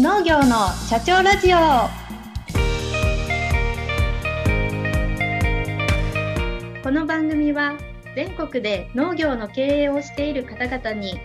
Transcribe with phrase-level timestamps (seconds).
[0.00, 1.58] 農業の社長ラジオ。
[6.84, 7.76] この番組は
[8.14, 11.18] 全国で農業の経営をしている方々に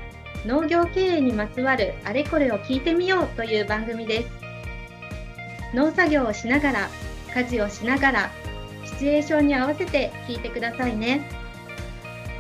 [0.47, 4.29] 農業経営にまつわるあれこれを聞いてみようという番組です。
[5.75, 6.89] 農作業をしながら
[7.35, 8.31] 家事をしながら
[8.85, 11.29] シチュエーションに合わせて聞いてくださいね。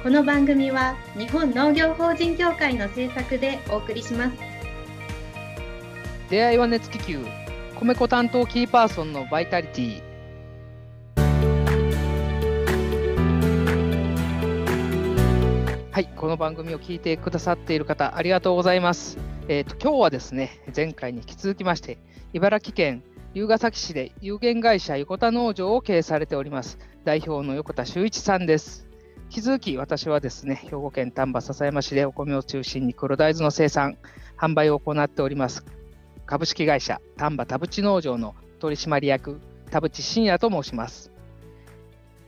[0.01, 4.52] この番組は日本農業法人協会の制作でお送りします。
[6.33, 7.23] 出会いは熱気球。
[7.79, 10.01] 米粉担当キーパーソンのバイタリティ。
[15.91, 19.19] はいこの番組を聞いてくださっている方ありがとうございます。
[19.47, 21.99] えっ、と今日はですね前回に引き続きまして
[22.33, 23.03] 茨城県
[23.35, 28.87] 龍ケ崎市で有限会社横田農場を経営されております代表の横田修一さんです。
[29.25, 33.99] 引き続き私はですね兵庫県丹波篠山市でお米を中心に黒大豆の生産
[34.35, 35.63] 販売を行っております。
[36.25, 41.11] 株式会社丹波田淵農場の取締役田淵真也と申します。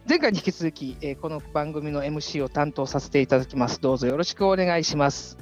[0.08, 3.80] 前回に引き続き、えこの番組の MC を担当させていただきます。
[3.80, 5.38] どうぞよろしくお願いします。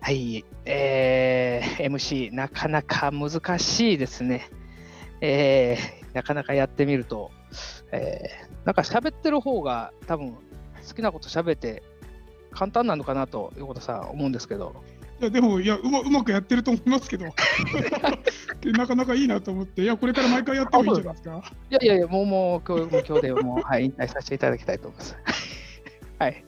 [0.00, 4.48] はい、えー MC なかなか難しいですね。
[5.20, 7.32] えーなかなかやってみると、
[7.90, 10.30] えーなんか喋ってる方が多分
[10.86, 11.82] 好きなこと喋って
[12.52, 14.76] 簡単なのかなと横田さん思うんですけど。
[15.20, 17.24] いやでもいやうまうまくやってると思いますけど
[18.72, 21.42] なかなかいいなと思っていやこれから毎回やってもいいんじゃないですか？
[21.70, 25.16] いやいやいや、もう、もう、今日、もう今日でもう、はい、引退させていただきたいと思います。
[26.18, 26.44] はい。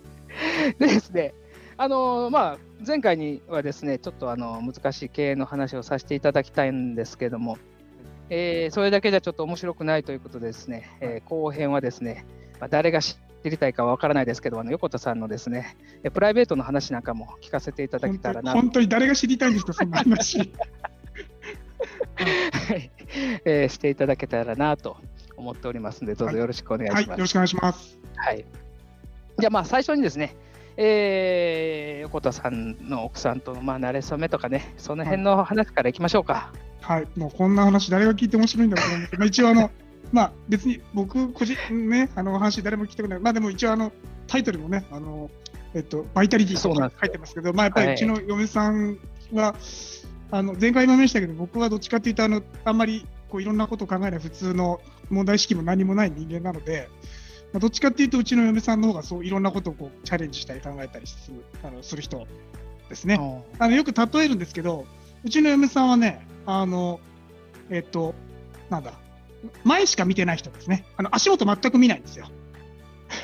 [0.78, 1.34] でですね、
[1.76, 7.58] あのまあ、前回にはですね、ちょっとあの難しい経営の話をさせていただきたいんですけども、
[8.28, 12.24] えーそれだけじゃちょっと面白くないということでですね、えー後編はですね、
[12.60, 13.16] まあ、誰が知
[13.48, 18.52] りたいかわからないですけど、あの横田さんのですね、えープライベートの話なんかも聞かせていただけたらな。
[18.52, 20.38] 本当に誰が知りたいんですかそんな話。
[20.38, 20.44] は
[22.74, 22.90] い。
[23.44, 24.96] えーしていただけたらなと
[25.36, 27.08] 思っておりますので、どうぞよろしくお願いします。
[27.08, 27.98] はいよろしくお願いします。
[28.16, 28.44] はい。
[29.38, 30.36] じゃあまあ最初にですね、
[30.76, 36.52] えー横田さんの奥さんとのまあ慣れ初めとかね、その辺の話からいきましょうか。
[36.80, 37.06] はい。
[37.16, 39.70] もうこんな話誰が聞いて面白いんだろうと思うんですけど、まあ、一応あの
[40.12, 41.54] まあ別に僕個人
[41.88, 43.20] ねあの話誰も聞きたくない。
[43.20, 43.92] まあでも一応あの
[44.26, 45.30] タイトルもねあの
[45.74, 47.88] えっとバイタリティとか書いてますけどまあやっぱはい。
[47.90, 48.98] りうちの嫁さん
[49.32, 49.54] は、
[50.32, 56.88] あの前回も言いましたけど僕はどっちかっていうとあのあんまりこういろんなことを考えない普通の問題意識も何もない人間なので、
[57.52, 62.26] まあ、どっちかっていうとうちの嫁さんの方がそういろんなことをこうチャレンジしたり考えたりするあのする人
[62.88, 63.44] ですね。
[63.58, 64.84] あのよく例えるんですけど、
[65.24, 67.00] うちの嫁さんはね、あの、
[67.70, 68.14] えっと、
[68.68, 68.92] なんだ、
[69.64, 70.84] 前しか見てない人ですね。
[70.96, 72.26] あの足元全く見ないんですよ。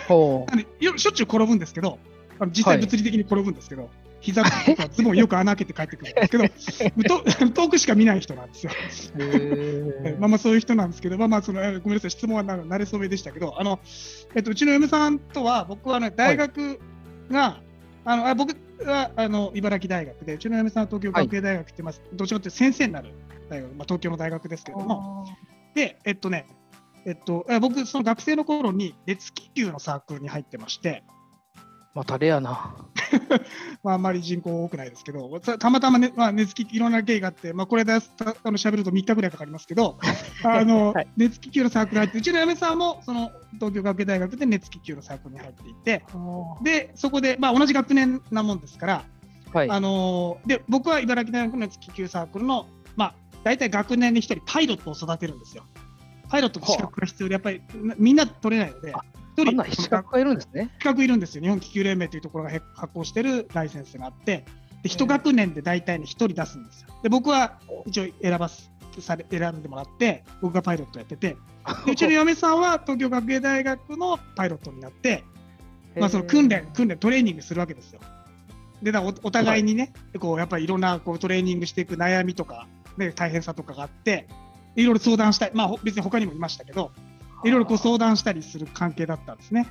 [0.08, 1.98] ほ あのよしょっちゅう転ぶんですけど、
[2.38, 3.90] あの実際はい物理的に転ぶんですけど、
[4.20, 8.72] 膝とかズボンよく穴開けて帰ってくるんですけど、 と 遠くしか見ない人なんですよ。
[10.18, 13.78] まあまあそういう人なんですけど、まあまあその、えごめんなさい、質問はな慣れ初めでしたけど、あの、
[14.34, 16.80] えっと、うちの嫁さんとは、僕はね、大学
[17.30, 17.60] が、
[18.04, 18.54] あのあ僕
[18.84, 23.10] はあの茨城大学で、うちの嫁さんは東京学芸大学って、まあ、どっちかというと先生になる
[23.48, 25.26] 大学、まあ、東京の大学ですけれども、
[25.76, 26.46] で、えっとね、
[27.04, 31.04] えっと、え僕、その学生の頃に熱気球のサークルに入ってまして、
[31.94, 32.74] またレアな。
[33.84, 39.98] まあ、あんまり人口多くないですけど、たたまたま、ねまあ、熱気いろんな経緯があって、まあ、これでたあの喋ると3日ぐらいかかりますけど、
[40.42, 46.04] あのはい熱気球のサークル入って、うちの嫁さんもその東京学芸大学で熱気球のサークルに入っていて、
[46.62, 49.04] でそこで、まあ、同じ学年なもんですから、
[49.52, 49.70] はい。
[49.70, 52.66] あので僕は茨城大学の熱気球サークルの、
[52.96, 53.14] まあ、
[53.46, 55.62] 大体学年に1人、パイロットを育てるんですよ。
[56.28, 59.04] パイロットの資格が必要で、やっぱりなみんな取れないのであ、
[59.36, 60.70] 一人資格がいるんですね。
[60.80, 61.44] 資格いるんですよ。
[61.44, 64.44] 日本気球連盟というところがへ発行してるライセンスがあって、
[64.82, 66.88] で一学年で大体に1人出すんですよ。
[67.04, 71.36] で僕は一応選ばすされ選んでもらって、僕がパイロットやってて、
[71.84, 75.22] でうちの 嫁さんは東京学芸大学のパイロットになって、
[75.94, 78.00] まあ、その訓練、訓練、トレーニングするわけですよ。
[78.82, 82.66] でだおお互いにね、こうやっぱりいろんなこうトレーニングしていく悩みとか、
[82.96, 84.28] ね、大変さとかがあって、
[84.74, 86.92] いろいろ相談したい、まあ、ほ別に他にもいましたけど、
[87.44, 89.66] いろいろこう相談したりする関係だったんですね。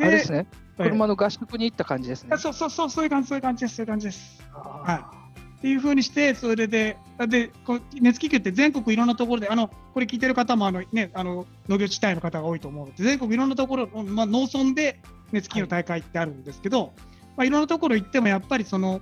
[0.00, 0.46] あれですね。
[0.50, 2.38] ええ車の合宿に行った感じですねあ。
[2.38, 4.42] そうそうそう、そういう感じ、そういう感じです、そういう感じです。
[4.52, 5.12] は
[5.58, 15.00] っていうふうにして、それで、あでこう熱気球って全国いろんなところで、あのこれ聞いてる方もあの、ね、あの農業地帯の方が多いと思うので、全国いろんなところ、まあ、農村で
[15.30, 17.00] 熱気球の大会ってあるんですけど、い
[17.36, 19.00] まあ、いろんなところ行っても、やっぱりその、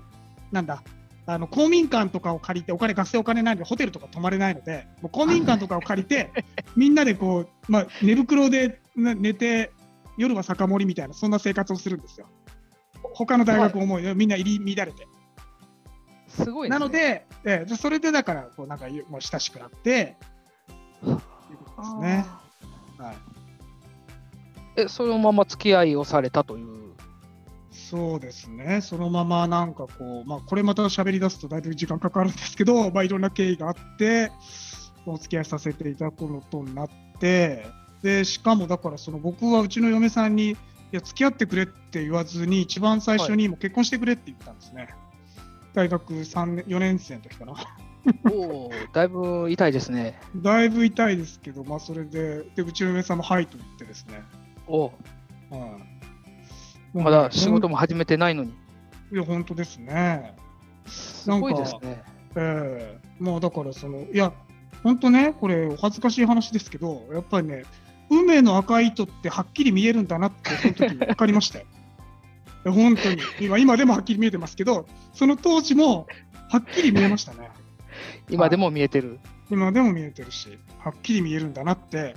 [0.52, 0.82] なんだ、
[1.32, 6.30] あの公民館とかを借りて、お金、学生お金ないので、ホテルとか泊まれないので、もう公民館とかを借りて、
[6.76, 9.70] みんなでこう、まあ、寝袋でね寝て、
[10.16, 12.26] 夜は酒盛りみたいな、そんな生活をするんですよ。
[13.14, 15.06] 他の大学思い、みんな入り乱れて。
[16.28, 16.68] すごい。
[16.68, 20.16] なので、えそれでだからこうなんかもう親しくなって、
[21.02, 22.26] ですね。
[22.98, 23.16] はい。
[24.76, 26.79] え、そのまま付き合いをされたという。
[27.90, 34.30] そうですね、そのままなんかこう、まあ、これまた喋り出すとだいぶ時間かかるんですけど、まあ、いろんな経緯があって、
[35.06, 36.88] お付き合いさせていただくことになっ
[37.18, 37.66] て、
[38.00, 40.56] でしかもだから、その僕はうちの嫁さんに、い
[40.92, 44.94] や、付き合ってくれって言わずに、一番最初にもう結婚してくれって言ったんですね。
[45.74, 47.54] 大学3年、4年生の時かな。
[48.32, 50.16] おお、だいぶ痛いですね。
[50.36, 54.22] だいぶ痛いですけど、まあ、それで、でうちの嫁さんもはいと言ってですね。
[54.68, 54.92] おお、
[55.50, 55.89] はい、
[56.94, 58.52] まだ仕事も始めてないのに。
[59.12, 60.34] いや、本当ですね。
[60.86, 62.02] すごいですね。
[62.36, 64.32] ええまあだからそのいや
[64.82, 67.64] 本当ねこれお恥ずかしい話ですけどやっぱりね
[68.08, 71.66] 運命の赤い糸ってはっきり見えるんだなってその時分かりましたよ。
[72.64, 76.06] 本当に今今でもはっきり見えてますけどその当時も
[76.50, 77.50] はっきり見えましたね。
[78.28, 79.18] 今でも見えてる。
[79.50, 82.14] 今でも見えてるしはっきり見えるんだなって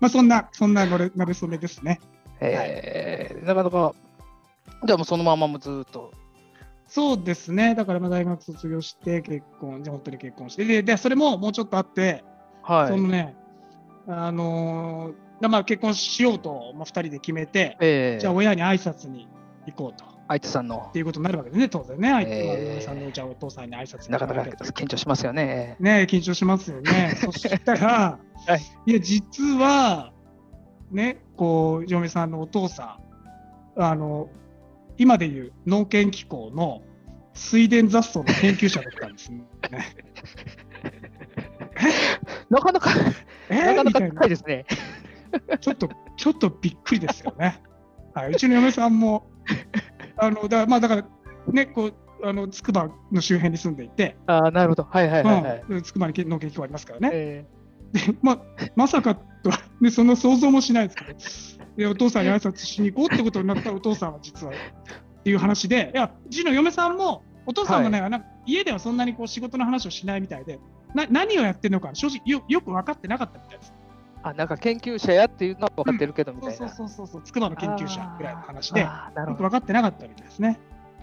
[0.00, 2.00] まあそんなそんななれなれそめですね。
[2.40, 3.94] えーなかなか、
[4.86, 6.12] じゃあもうそのままもずーっと。
[6.86, 7.74] そうですね。
[7.74, 12.24] だからまあ大学卒業して結婚、じゃあ本当に結婚して、で、でそれももうちょっとあって、
[12.62, 12.88] はい。
[12.88, 13.34] そのね、
[14.06, 19.28] あのーまあ結婚しようと、まあ、2人で決めて、えー、じゃあ親に挨拶に
[19.66, 20.17] 行こうと。
[20.28, 22.10] 相手さんのっ、ていうことになるわけですね、当然ね。
[22.10, 25.76] 相手はえー嫁さんのじゃあお父さんに挨拶になかなか緊張しますよね。
[25.80, 27.14] ね緊張しますよね。
[27.24, 30.12] そしたら、はいい、や、実は、
[30.90, 32.98] ね、こう、嫁さんのお父さ
[33.76, 34.28] ん、あの、
[34.98, 36.82] 今でいう農研機構の
[37.32, 39.44] 水田雑草の研究者だったんですね。
[42.50, 42.90] なかなか、
[43.48, 44.66] えなかなかみたいな高いですね。
[45.60, 47.62] ちょっと、ちょっとびっくりですよね。
[48.12, 49.30] はい、うちの嫁さんも、
[50.18, 51.04] あのだまあ、だから、
[51.52, 51.94] ね、こう、
[52.24, 54.84] あの筑波の周辺に住んでいて、ああ、なるほど。
[54.84, 55.64] はいはいはい、はい。
[55.68, 57.10] うん、筑波に農研機構ありますからね。
[57.12, 57.46] え
[57.92, 58.42] でま
[58.76, 70.58] まさかとは、ね、その想像もしないですけど、でお父さんに挨拶しに行こうってことになったら、お父さんは実はっていう話で、いや、うちの嫁さんも、お父さんもね、なんか家ではそんなにこう仕事の話をしないみたいで、
[70.94, 73.72] な何をやってるのか、正直よよく分かってなかったみたいです。
[74.28, 76.56] ーあ、なんか研究者やっていうのは分かってるけどみたいな。
[76.56, 78.88] そうそうそうそう、筑波の研究者ぐらいの話で、よ。
[79.36, 80.58] く分かってなかったみたいですね。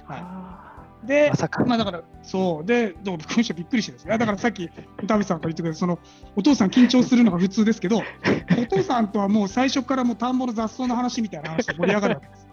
[0.06, 0.76] はいあ
[1.06, 1.66] でま。
[1.66, 4.70] まあだから、そう、で、でも僕もびっくりしてですね、 だからさっき、
[5.08, 6.00] 田淵さんから言ってくれた、その
[6.36, 8.02] お父さん緊張するのが普通ですけど、
[8.60, 12.48] お父さんとはもう最初からもう田んぼの雑草の話みたいな話で盛り上がるわけです。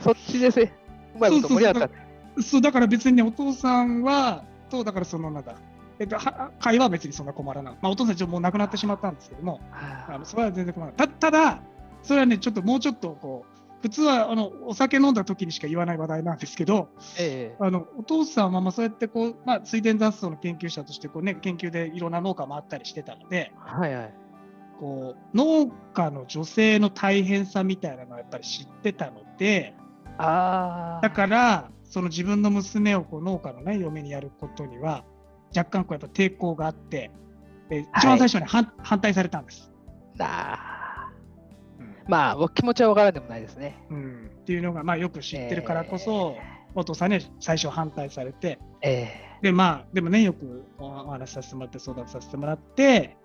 [0.00, 0.72] そっちですね。
[1.16, 1.88] うまいこと盛り上がっ
[2.36, 2.42] た。
[2.42, 5.56] そうだから別にね、お父さんは、と、だからそのなんだ、
[6.00, 7.74] えっと、は会話は別にそんな困らない。
[7.82, 10.96] まあ、お父さんちょっともう亡くなってしまったんですけども、あのそれは全然困らない。
[10.96, 11.62] たただ、
[12.02, 16.88] それはね、ちょっともうちょっとこう、普通はあのお酒飲んだ時にしか言わない話題なんですけど、
[17.18, 24.14] ええあのお父さんはまあそうやってこう、まあ、水田雑草の研究者としてこう、ね、研究でいろんな農家回ったりしてたので、はいはい。
[24.78, 29.74] こう農家の女性の大変さみたいなのはやっぱり知ってたので、
[30.18, 31.00] ああ。
[31.02, 35.04] だから、その自分の娘をこう農家の、ね、嫁にやることには、
[35.56, 37.10] 若干こうやっぱ抵抗があって、
[37.70, 39.70] え一番最初に反,、反対されたんです。
[40.16, 41.10] なあ。
[41.78, 43.76] うんまあ、お気持ちは分からんでもないですね。
[43.90, 46.36] うんっていうのが、まあ、よく知ってるからこそ、
[46.74, 53.16] お父さんに最初反対されて、ええで、まあ、でもね、よくおお話しさせてもらって、相談させてもらって、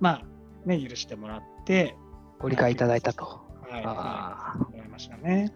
[0.00, 1.96] まあ、ね、許してもらって、
[2.38, 3.24] ご理解いただいたと。
[3.68, 5.52] はい、あはい、もらいましたね。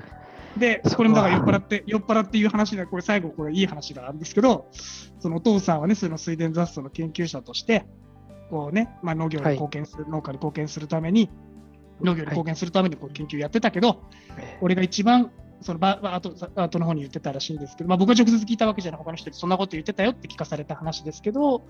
[0.57, 4.69] でそ、これもだから酔っ払って、酔っ払っていう話で、これ最後、これいい話があるんですけど、
[5.21, 7.87] そのお父さんはね、その水田雑草の研究者として、
[8.51, 9.55] こうね、まあ、農業にはい。
[9.55, 11.31] 貢献する、農家に貢献するために、
[12.03, 14.03] 農業に貢献するためにこう研究やってたけど、
[14.39, 14.59] ええ。
[14.61, 15.31] 俺が一番、
[15.63, 21.61] そのばば後後の方に言ってたらしいんですけど、まあ、僕は直接聞いたわけじゃない、他の人にそんなこと言ってたよって聞かされた話ですけど、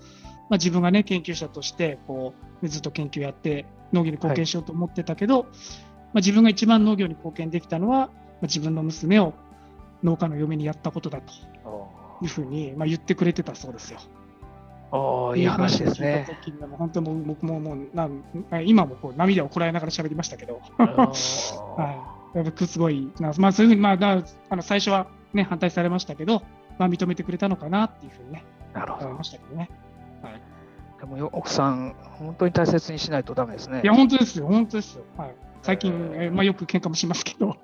[0.49, 5.51] まあ、自分がね、研究者としてこう、ねずっと研究やって、農業に貢献しようと思ってたけど、まあ、
[6.15, 8.11] 自分が一番農業に貢献できたのは、まあ、
[8.43, 9.33] 自分の娘を
[10.03, 11.33] 農家の嫁にやったことだと
[12.21, 13.99] いうふうに、まあ、言ってくれてたそうですよ。
[14.91, 16.27] おーいい話ですね
[16.77, 18.23] 本当にもう僕ももうなん
[18.65, 26.41] 今もこう涙をこらえながら喋りましたけど、 はい、やっぱすごいな、まあ、そういうふうに、まあ、だあの最初は、ね、反対されましたけど、
[26.77, 28.43] まあ、認めてくれたのかなっていうふうにね、
[28.73, 29.23] なるほど思いま。
[29.23, 29.69] したけどね。
[30.21, 30.41] はい、
[30.99, 33.93] でもよ奥さん、本当に大切にしないとダメですねいや、。
[33.93, 35.05] 本当ですよ、本当ですよ。
[35.17, 37.55] はい、最近、えーまあ、よく喧嘩もしますけど。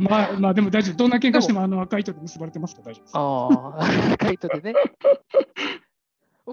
[0.00, 0.96] まあ、まあ、でも大丈夫。
[0.96, 3.12] どんな喧嘩してもあの赤い糸で結ばれてますから大丈夫です。
[3.14, 4.74] ああ、カイトでね。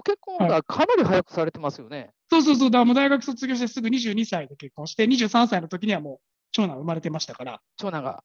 [0.04, 2.10] 結婚がかなり早くされてますよね。
[2.28, 6.18] そうそうそう、だからもう大学卒業してすぐ22歳で結婚して、23歳の時にはもう
[6.50, 8.24] 長男生まれてましたから、長男が。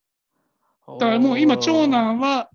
[1.00, 2.50] だからもう今、長男は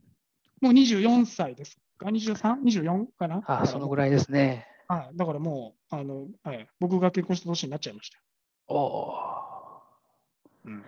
[0.60, 3.42] もう24歳ですか、23、24かな？
[3.46, 3.94] あ、そのぐ。
[3.94, 4.66] らいですね。
[4.88, 8.18] はい、だからもう、あのはい、僕が結婚した年になっちゃいました。
[8.68, 9.14] おー。
[10.66, 10.84] うん。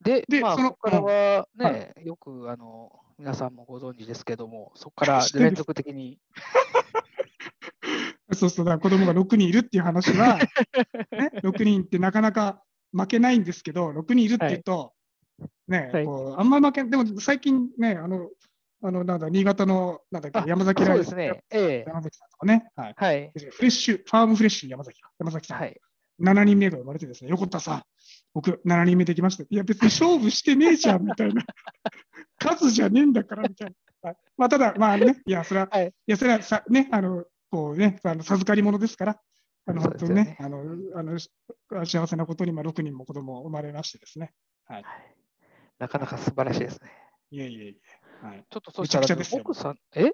[0.00, 1.64] で、まあ、でそこからはうん。
[1.64, 6.18] はね、よくあの皆さんもご存知ですけども、 そこから連続的に、
[8.32, 10.38] そうそう、だ子供が6人いるっていう話は、
[11.12, 14.94] ね、6人ってなかなか負けないんですけど、6人いるっていうと、
[15.68, 16.04] ね、はい。
[16.04, 18.30] こうあんま負けでも最近ね、あの、
[18.82, 21.42] あのなんだ、新潟のなんだっけあ山崎ライですね。
[21.50, 23.32] ええ山崎さんとかね、はい、はい。
[23.34, 25.80] フレッシュ、ファームフレッシュ山崎か、山崎さん、はい。
[26.20, 27.82] 7人目が生まれてですね、横田さん、
[28.34, 29.44] 僕、7人目できました。
[29.44, 31.42] いや、別に勝負してねえじゃんみたいな、
[32.38, 34.10] 数じゃねえんだからみたいな。
[34.10, 39.20] はいまあ、ただ、まあね、いや、それは、はいいや、それはさ、ね、あの、こうね、あの授かり物ですから、
[39.66, 40.62] あのね本当にね、あの、
[40.94, 41.18] あの
[41.84, 44.32] 幸せなことに、まあ、6人も子供生まれましてですね。
[44.64, 44.84] はい
[45.78, 46.90] なかなか素晴らしいですね。
[47.30, 47.74] いえいえいえ。
[48.22, 48.44] はい。
[48.50, 49.42] ちょっとそしたらめちゃくちゃですよ。
[49.44, 50.12] 奥さん、え？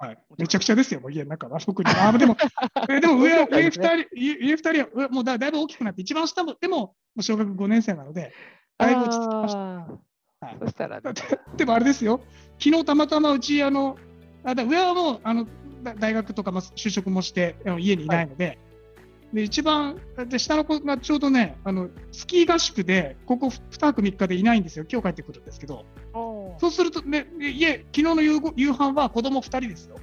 [0.00, 2.00] はい、めちゃくちゃですよ、もう家の中は、6人。
[2.00, 2.36] あ、でも、
[2.88, 4.06] えでも上、上2そうですね。
[4.12, 8.32] 人、上上二人は上もうだだいぶ大きくなって、一番下も、でも、もう小学5年生なので、
[8.78, 9.58] だいぶ落ち着きました。
[9.58, 9.88] あ
[10.40, 11.22] はいーそしたら、だって
[11.56, 12.20] でもあれですよ、
[12.60, 13.98] 昨日たまたまうち、あの、
[14.44, 15.48] あだ上はもうあの
[15.82, 18.56] だ大学とかまあ就職もして、家にいないので、
[19.32, 25.84] で一番で、下の子がちょうどね、あのスキー合宿で、ここ2泊3日でいないんですよ、今日帰ってくるんですけど、
[26.58, 29.96] そうするとね、で家、昨日の夕ご夕飯は子供2人ですよ。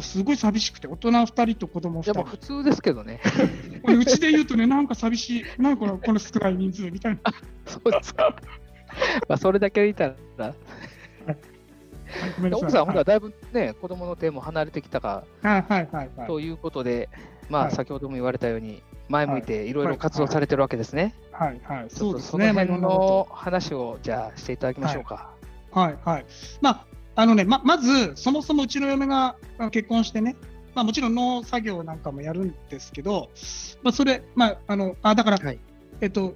[0.00, 2.30] すごい寂しくて、大人2人と子供2人いやもう。
[2.30, 3.20] 普通ですけどね。
[3.82, 7.32] これうちで言うとね、なんか寂しい、なんかこのこの少ない人数みたいな。
[7.66, 8.36] そうですか。
[9.28, 10.54] まあ、それだけいたら、
[12.52, 16.26] 奥さん、ほら、だいぶね、子供の手も離れてきたかはいはいはいはい。
[16.26, 17.08] ということで、
[17.48, 21.14] まあ、はい先ほども言われたように、前向いていろいろはい活動されてるわけですね。
[21.32, 22.22] はいはい、ちょっそうですね。
[22.22, 25.30] とその辺の話を、じゃあ、していただきましょうか。
[25.72, 26.26] とはいはい。
[26.60, 26.86] まあ、
[27.16, 29.36] あのね、ままず、そもそもうちの嫁が
[29.70, 30.36] 結婚してね、
[30.74, 33.30] まあ、もちろん農作業なんかもやるんですけど、
[33.82, 35.58] まあ、それ、まあ、あの、あ、だから、はい
[36.00, 36.34] えっと、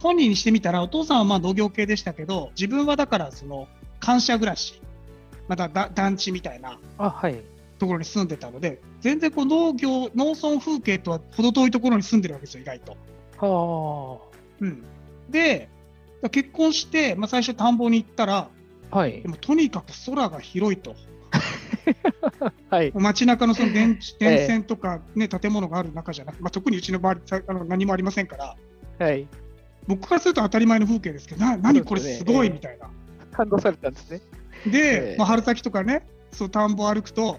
[0.00, 3.68] 本人にしてみたら、お父さんはまあ農業系でしたけど、自分はだから、その、
[4.00, 4.80] 感謝暮らし、
[5.48, 7.42] まただ団地みたいなあ、はい。
[7.84, 12.96] ところに住んでたので、全然こう農業、農村風景とは程遠いところに住んでるわけですよ、意外と。
[13.38, 14.18] は
[14.60, 14.82] うん、
[15.28, 15.68] で、
[16.30, 18.48] 結婚して、まあ、最初田んぼに行ったら、
[18.90, 18.96] あ。
[18.98, 19.28] はいで。
[19.28, 20.96] もとにかく空が広いと。
[22.70, 22.92] はい。
[22.94, 28.56] 街中のその電 電線とか、ね建物がある中じゃなくて、まあ、特にうちの周りさあの何もありませんから、
[28.98, 29.28] はい。
[29.86, 32.88] 僕からすると当たり前の風景ですけど、な何これすごいみたいな。
[33.32, 34.20] 感動されたんですね。
[34.66, 37.38] で、ええまあ、春先とかね、そう田んぼ歩くと、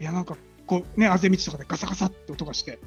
[0.00, 0.36] いや、なんか
[0.66, 2.78] こう、ね、あぜ道とかでガサガサって音がして、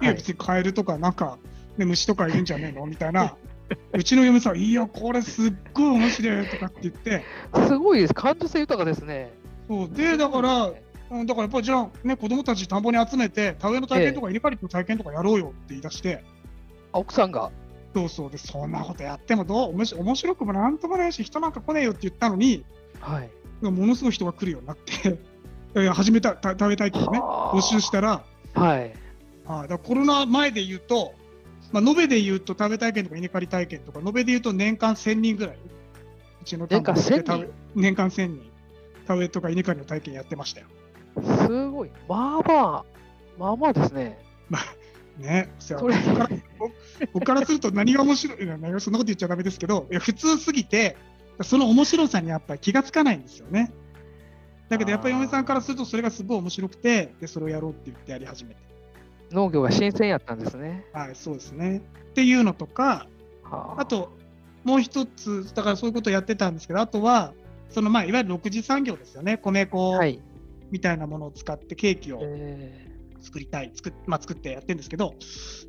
[0.00, 1.38] いや、はい別にカエルとか、なんか、
[1.76, 2.84] ね、虫とかいるんじゃねえの？
[2.86, 3.36] みたいな。
[3.92, 7.24] うちの嫁さん、いや、これすっごい面白いとかって言って、
[7.66, 8.14] すごいです。
[8.14, 9.32] 感受性豊かですね。
[9.68, 10.72] そうで、だから、
[11.10, 16.22] うん、だからやっぱりじゃあ、ね、子供たち田んぼに集めて、田植えの体験とか稲刈りの体験とかやろうよって言い出して、
[16.92, 17.50] あ奥さんが？
[17.92, 19.74] そうそうで、そんなことやってもどう？
[19.74, 22.64] 面白面白くもなんともないし、人なんか来ねえよって言ったのに、
[23.00, 23.30] はい。
[23.62, 25.16] ものすごい人が来るようになって、いや
[25.92, 28.92] 始めた、た田植え体験をね、はあ募集したら、はい。
[29.44, 31.14] はい、だコロナ前で言うと、
[31.72, 35.56] まあ、延べで言うと田植え体験とか稲刈り体験とか、延べで言うと年間1000人ぐらい、
[36.42, 37.52] うちの年間1000人？
[37.74, 38.50] 年間1000人、
[39.06, 40.66] 田植えとか稲刈りの体験やってましたよ。
[41.46, 41.90] すごい。
[42.08, 42.84] まあまあ、
[43.38, 44.18] まあまあですね。
[45.18, 46.28] ね、そそれ僕から
[46.58, 46.72] 僕
[47.14, 50.96] 僕からすると何が面白い、そんなこと言っちゃだめですけど、いや普通すぎて、
[51.42, 53.72] その面白さにやっぱり気がつかないんですよね。
[54.68, 58.60] だけどやっぱり嫁さんからするとそれがすごい面白くて、でそれをやろうって言ってやり始めて。
[59.30, 60.84] 農業が新鮮やったんですね。
[60.92, 61.82] はい、そうですね。
[62.10, 63.08] っていうのとか、
[63.42, 64.12] はあ、と
[64.64, 67.34] もう一つ、だからそういうことをやってたんですけど、あとは、
[67.70, 70.20] そのまあいわゆる6次産業ですよね、米粉はい。
[70.70, 72.86] みたいなものを使ってケーキをえ
[73.20, 75.14] 作りたい、作っまあ、作ってやってるんですけど、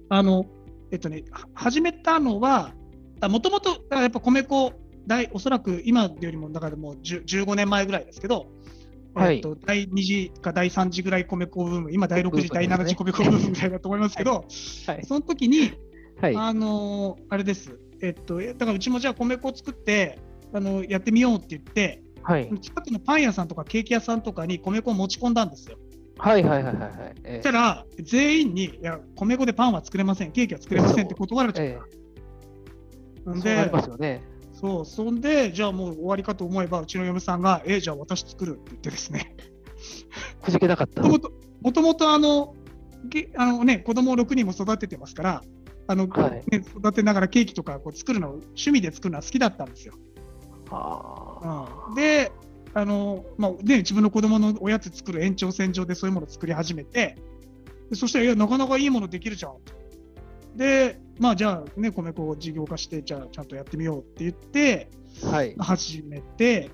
[0.10, 0.46] あの、
[0.92, 2.74] えっとね、は始めたのは、
[3.22, 4.74] もともとやっぱ米粉、
[5.06, 8.48] 大おそらく今よりも、だからもう10 15年前ぐらいですけど、
[9.18, 15.06] はいえっと、第2次か第3次ぐらい米粉ブーム、今第6次、ね7次米粉ブームみたいだと思いますけど、ーはい。
[15.06, 15.74] その時に、
[16.22, 16.36] はい。
[16.36, 20.20] あのーあれです、えっと、だからうちもじゃあ米粉を作って、
[20.54, 22.50] あのやってみようって言って、はい。
[22.62, 25.78] 近くのパン屋さんとかケーキ屋さんとかに米粉を持ち込んだんですよ。
[26.20, 27.16] はいはいはいはいはい。
[27.24, 31.80] えそしたら、全員に、いや、米粉でパンは作れません、ケーキは作れませんって断られちゃっえ
[33.26, 33.32] た。
[33.32, 34.22] んそうなりでますよね。
[34.60, 39.36] そう、そんで、じゃあもう終わりかと思えば、うちの嫁さんが、え、じゃあ私作るって言ってですね、
[40.42, 41.04] くじけなかった。
[41.04, 42.56] もともと、あの、
[43.08, 45.42] げあのね、子供を6人も育ててますから、
[45.88, 49.94] あの、はいね、育てながらケーキとかこう作るの、趣味で作るのは好きだったんですよ。
[50.72, 52.32] あうん、で、
[52.74, 57.16] あの、まあ、ね、自分の子供のおやつ作る延長線上でそういうものを作り始めて、
[57.90, 59.54] でそしたら、いや、なかなかいいものできるじゃん。
[60.58, 65.56] で、まあ、じゃあ、ね、米粉を事業化して、じゃあ、ちゃんとやってみようって言って、ーはい。
[65.58, 66.70] 始めて、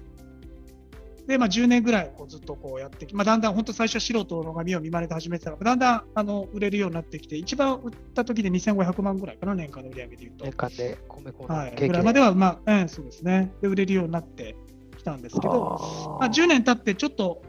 [1.28, 10.46] で、まあ、10年ぐらいこうずっとこうやってきまあ、だんだん本当最初は素人の髪を見まねて始めてたら、だんだんあの売れるようになってきて、一番売った時で2500万ぐらいかな、年間の売り上げでいうと。
[10.46, 13.54] 年間で米粉のはい、ぐらいまでは、まあ、うん、そうですね。
[13.62, 14.56] で、売れるようになって
[14.98, 17.42] きたんですけど、まあ、10年経ってちょっと、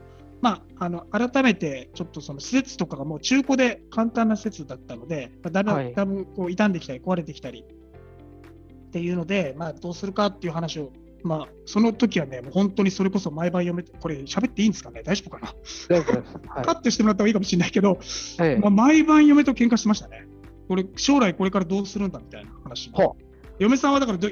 [0.45, 15.03] まあ、あの改めてちょっとその施設とかがもう中古で簡単な施設だったので、まあ、だいぶ、はいだいぶこう傷んできたり壊れてきたりっていうので、まあ、どうするかっていう話を、まあ、その時はね、もう本当にそれこそ毎晩読めて、これ喋っていいんですかね？
[15.03, 15.55] 大丈夫かな、
[15.89, 16.35] 大丈夫です。
[16.47, 17.99] はいカットしてもらった方がいいかもしれないけど、
[18.43, 20.27] ええまあ、毎晩嫁と喧嘩してましたね。
[20.69, 22.91] これ将来これからどうするんだみたいな話。
[22.93, 23.17] ほ
[23.59, 24.29] 嫁さんはだからど,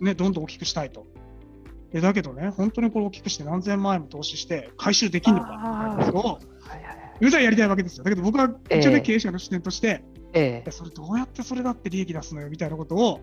[0.00, 1.06] ね、どんどん大きくしたいと。
[1.92, 6.38] えだけどね、本当にこれ大きくして何千万円も投資して回収できるのかみたいなことをは
[6.76, 8.04] いはいやりたいわけですよ。
[8.04, 10.02] だけど僕は一応ね、ええ経営者の視点として、
[10.34, 13.20] えいやそれどうやってそれだって利益出すのよみたいなことを、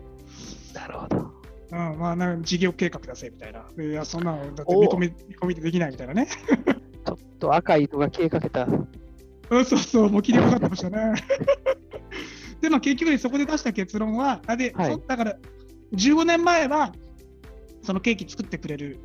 [0.72, 1.44] えなるほど。
[1.70, 3.64] うんまあ、なんか事業計画出せみたいな。
[3.82, 6.26] いや、そんなのだってお見込み見込みでできないみたいなね。
[6.26, 8.64] ちょっと赤い糸が消えかけた。
[8.64, 11.14] うんそうそう、もう切りかかってましたね。
[12.60, 15.36] で、まあ、結局ね、そこで出した結論は、あで、はいそだから、
[15.92, 16.92] 15年前は、
[17.84, 18.98] そのケーキ作ってくれる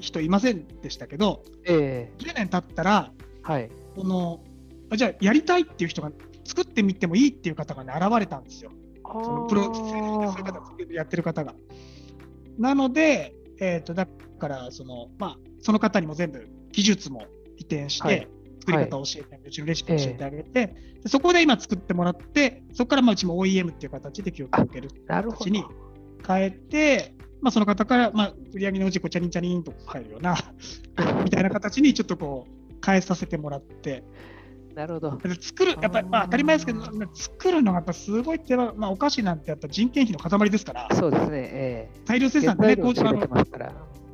[0.00, 3.12] 人いませんでしたけど、ええ10年経ったら、
[3.42, 3.70] はい。
[3.94, 4.40] この
[4.90, 6.10] あじゃあ、やりたいっていう人が
[6.44, 8.72] 作ってみてもいいっていう方が、ね、現れたんですよ。
[9.04, 10.60] そのプロそういう方
[10.92, 11.54] やってる方が。
[12.58, 14.06] なので、えー、とだ
[14.38, 17.26] からその、まあ、その方にも全部技術も
[17.56, 18.28] 移転して、はい
[18.60, 20.66] 作り方を教えて、うちのレシピを教えてあげて、
[21.02, 25.64] でそこで今作ってもらって、そこからまあうちも OEM っていう形で記憶を受ける形に。
[26.26, 30.36] 変えて、まあ、その方から、まあ、売り上げのうちこうチャリンチャリンと入るような
[31.24, 34.04] みたいな形にちょっとこう変えさせてもらって、
[34.74, 35.18] なるほど。
[35.18, 36.80] で作る、やっぱり、まあ、当たり前ですけど、
[37.14, 41.38] 作るのがやっぱすごい手間、まあ、お菓子なんてやっぱ人件費の塊ですから、そうですね。
[41.52, 42.00] ええ。
[42.06, 43.20] 大量生産でね、工場あの。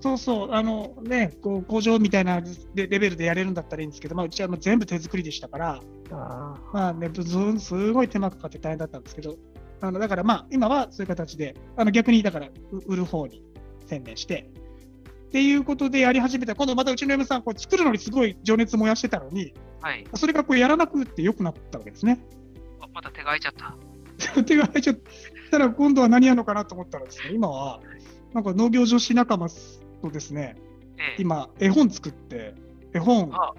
[0.01, 2.41] そうそう、あのね、こう工場みたいな
[2.75, 9.37] レレベルでやれるんだったらいいんですけど、まあ、うちはもう全部手作りでしたから、あまあね、ずすごい手間かかって大変だったんですけど、
[9.81, 13.43] あのだからまあ、今はそういう形で、あの逆にだからう売る方に
[13.87, 14.51] 専念して、
[15.29, 20.05] っていうことでやり始めたら、今度またうちの嫁さん、こう作るのにすごい情熱燃やしてたのに、あはい。
[20.15, 22.19] それがこうやらなくってよくなったわけですね。
[22.95, 23.77] また手が空いちゃった。
[24.43, 24.97] 手が入っちゃっ
[25.51, 27.81] たら今度は何やるのかなと思ったらですね、今は
[28.33, 29.49] なんか農業女子仲間
[30.01, 30.57] とですね、
[30.99, 32.55] ええ今絵本作って、
[32.95, 33.53] 絵本あ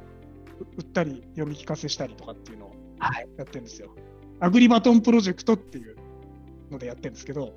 [0.78, 3.28] 売ったり読み聞かせしたりとかっていうのをはい。
[3.38, 3.94] やってるんですよ。
[4.40, 5.97] アグリバトンプロジェクトっていう
[6.72, 7.54] のでやってるんですけど、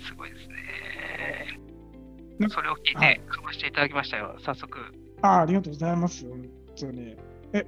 [0.00, 2.48] すごいですなね。
[2.48, 4.78] それを聞いはいて、かましていただきましたよ、早速。
[5.22, 6.48] ああありがとうございます、本
[6.78, 7.16] 当に。
[7.52, 7.66] え、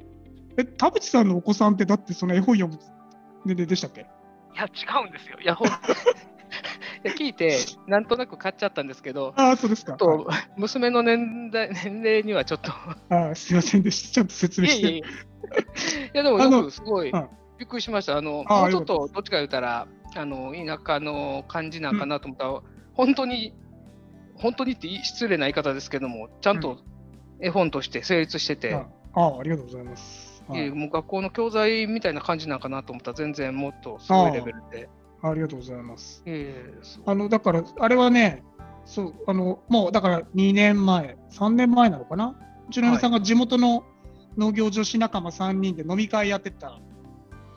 [0.56, 2.78] え田淵さんのお子さんってだってその絵本読む
[3.44, 4.02] 年齢でしたっけ？
[4.02, 4.04] い
[4.56, 5.38] や、違うんですよ。
[5.40, 5.70] いや、ほん い
[7.04, 7.56] や聞いて、
[7.86, 9.96] なんとなく買っちゃったんですけど、ああ、そうですか。
[9.96, 12.70] ちょっと娘の年代年齢にはちょっと、
[13.14, 14.14] ああすいませんでした。
[14.14, 14.88] ちゃんと説明して。
[14.88, 15.02] いやい
[16.14, 17.28] やでもすごいうん
[17.58, 18.16] びっくりしました。
[18.16, 22.44] あのあもうちょっとどっちか言ったら、あの田舎の感じなんかなと思った。
[22.44, 22.60] ら、
[22.94, 23.54] 本当に、
[24.34, 26.78] 本当にって失礼な言い方ですけども、ちゃんと
[27.40, 30.42] 絵本として成立してて、あああ、ありがとうございます。
[30.48, 30.70] はい。
[30.70, 33.12] もう学校の教材みたいな感じなんかなと思った。
[33.12, 34.88] ら、全然もっとすごいレベルで。
[35.22, 36.22] ありがとうございます。
[36.26, 37.02] ええそう。
[37.06, 38.42] あの、だから、あれはね、
[38.84, 42.36] そう、あの、もうだから2年前、3年前なのかな？
[42.68, 43.84] うちの嫁さんが地元の
[44.36, 46.80] 農業女子仲間3人で飲み会やってた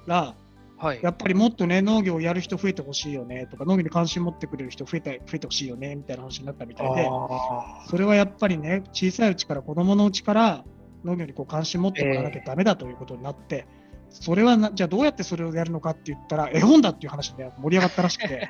[0.06, 0.36] ら、
[0.84, 1.00] はい。
[1.02, 10.66] やっぱりもっとね、農業をやる人増えてほしいよねとか、農業に関心持ってくれる人増えて増えてほしいよねみたいな話になったみたいで、あそれはやっぱりね、小さいうちから子供のうちから
[11.06, 13.66] 農業にこう関心持ってもらわなきゃダメだということになって、
[14.10, 18.50] それはなじゃあどうやってそれをやるのかって言ったら、絵本だっていう話で盛り上がったらしくて、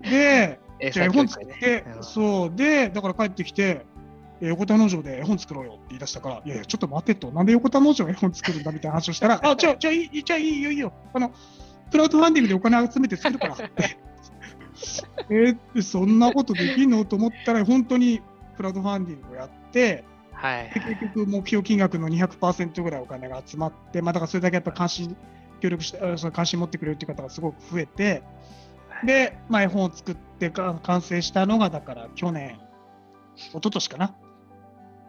[0.00, 2.02] で、ーじゃあ絵本作って、うん。
[2.02, 3.93] そう、で、だから帰ってきて、え
[4.40, 11.30] 横田農場で絵本作ろうよって言い出したから、いやいや、ちょっと待てと、なんで横田農場が絵本作るんだみたいな話をしたら、 あ、じゃあ、じゃあいい、じゃあいいよ、いいよ、あの、
[11.90, 13.98] クラウドファンディングでお金集めて作るからって。
[15.30, 18.20] えーそんなことできんのと思ったら、本当に
[18.56, 25.16] クラウドファンディングをやって、はいで結局、目標金額の200%ぐらいお金が集まって、まあ、だからそれだけやっぱ関心、
[25.60, 28.22] 協力して、あその関心持ってくれるっていう方がすごく増えて、
[29.04, 32.58] で、まあ、絵本を作ってか完成したのが、だから去年、
[33.36, 34.14] 一昨年かな。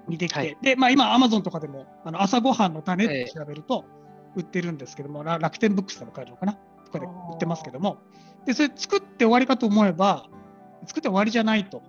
[0.08, 0.58] 似てきて、はい。
[0.62, 3.86] で、まあ、今、アマゾンとかでもあの朝ごはんの種って調べると
[4.36, 6.54] 売ってるんですけども、ら楽天ブックスでも買えるのかな？
[6.86, 7.98] とかで売ってますけども、
[8.46, 10.28] でそれ作って終わりかと思えば、
[10.86, 11.86] 作って終わりじゃないと、やっ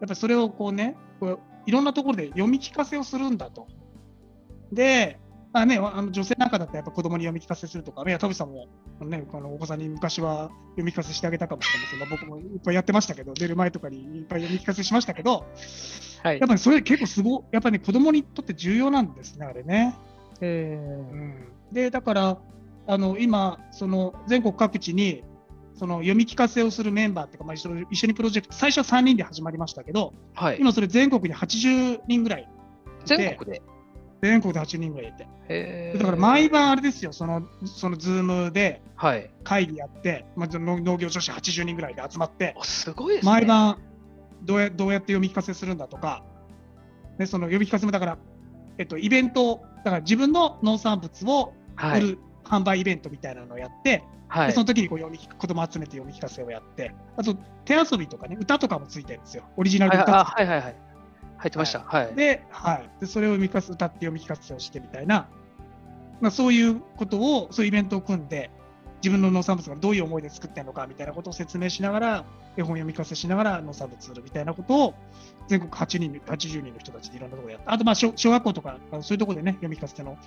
[0.00, 3.66] ぱりそれをこうね、こういろんなところで読み聞かせをするんだと。
[4.72, 5.27] で、ま
[5.60, 8.68] あね、あの女性なんかだったらやっぱ子供に読み聞かせするとか、いや田淵さんも、
[9.00, 15.46] ね、あのお子さんに昔は読み聞かせしてあげたかもしれませんが、僕もいっぱいやってましたけど、出る前とかにいっぱい読み聞かせしましたけど、
[16.22, 19.96] はいやっぱりそれ結構すごい、やっぱり、ね、子供にとって重要なんですね、あれね。
[20.40, 22.38] えうん、で、だから、
[22.86, 25.22] あの今、その全国各地に
[25.78, 30.58] その読み聞かせをするメンバーっていうか、まあ、一緒一緒にプロジェクト、最初は3人で始まりましたけど、ーはい。
[30.58, 32.48] 今それ全国に80人ぐらい
[33.04, 33.62] 全国で？
[34.22, 39.30] 全国で80人ぐらいいて、だから毎晩あれですよ、その、そのズームではい。
[39.44, 43.20] 会議やって、まあ、農農業女子80人ぐらいで集まって、おすごいね。
[43.22, 43.78] 毎晩
[44.42, 46.24] どうやどうやって読み聞かせするんだとか、
[47.18, 48.18] ね、その読み聞かせもだから、
[48.78, 52.02] えっと、イベント、だから自分の農産物をはい。
[52.02, 54.60] 売る販売イベントみたいなのをやって、はいでそ。
[54.60, 60.76] の時にこう読み聞子供集めて読み聞かせをやって、あと手遊びとかね、歌とかもついてるんですよ、オリジナルはいで歌あはいはいはい。
[61.38, 61.80] 入ってました。
[61.80, 62.14] はい。
[62.14, 65.28] で,、はい、でそれを読み聞かせ歌って読み聞かせをしてみたいな、
[66.20, 68.50] まあ、そういうことを、そういうイベントを組んで、
[69.02, 72.24] 自分の農産物がどういう思いで作ってるのかみたいなことを説明しながら、
[72.56, 74.94] 絵本読み聞かせしながら農産物売るみたいなことを、
[75.46, 80.18] 全国8人、80人の人たちでいろんなところでやって、あとまあ小小学校とか、そういうところでね、読み聞かせの、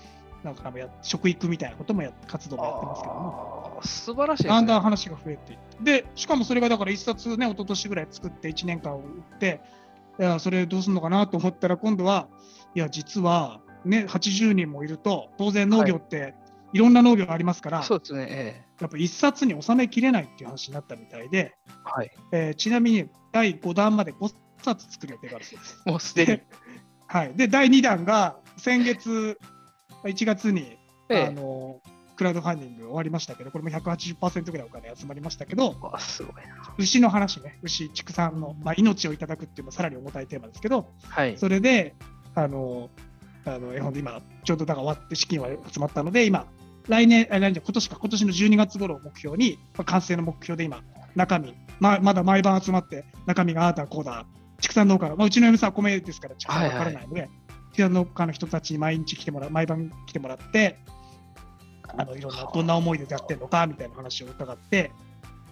[0.44, 3.80] なんかもや食育みたいなこともや活動もやってますけども。
[3.84, 4.50] 素晴らしいね。
[4.50, 9.60] だんだん話が増えていって、で、しかもそれがだから一冊ね、一昨年ぐらい作って1年間売って、
[10.22, 12.28] いや、それどうするのかなと思ったら、今度は、
[12.76, 16.36] いや、実は、ね、80人もいると、当然農業って、
[16.74, 18.28] い、ろんな農業がありますから、そうですね。
[18.30, 22.12] えやっぱ一冊に収めきれないっていう話になったみたいで、えはい。
[22.32, 24.32] えーちなみに第5弾まで5
[24.62, 25.82] 冊作る予定があるそうです。
[25.90, 26.40] もうすでに。
[27.08, 29.40] はい、で、第2弾が先月、
[30.04, 30.78] 1月に、
[31.10, 31.82] ええあの
[32.22, 35.76] クラウドファンディング終わりましたけど、これも180%ぐらいお金集まりましたけど。
[36.78, 41.36] 牛の話ね、牛、畜産の、まあ、命をいただくっていうのはさらに重たいテーマですけど、はい。
[41.40, 41.96] それで、
[42.36, 42.92] あの、
[43.44, 46.46] あの絵本で今、ちょうどだから終わって資金は集まったので、今、
[46.88, 50.84] 来年、あ来年今年か、今年の12月頃を目標に、まあ完成の目標で今、
[51.16, 54.28] 中身、ままだ毎晩集まって、中身がああだこうだ、
[54.60, 57.32] 畜産農家の、まあ、うちの嫁さんは米ですから、畜産わからないので、
[57.72, 60.78] 畜産農家の人たちに毎日来てもらう、毎晩来てもらって、
[61.98, 64.92] あのいろんな、どんな思いでやってるのかみたいな話を伺って、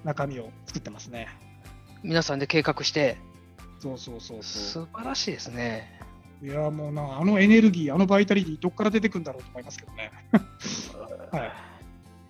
[0.03, 1.27] 中身を作ってますね。
[2.03, 3.17] 皆さんで計画して、
[3.79, 4.43] そうそうそうそう。
[4.43, 5.99] 素晴らしいですね。
[6.41, 10.11] いやもうな、あのエネルギー、あのバイタリティ、どっから出てくるんだろうと思いますけどね。
[11.31, 11.51] はい、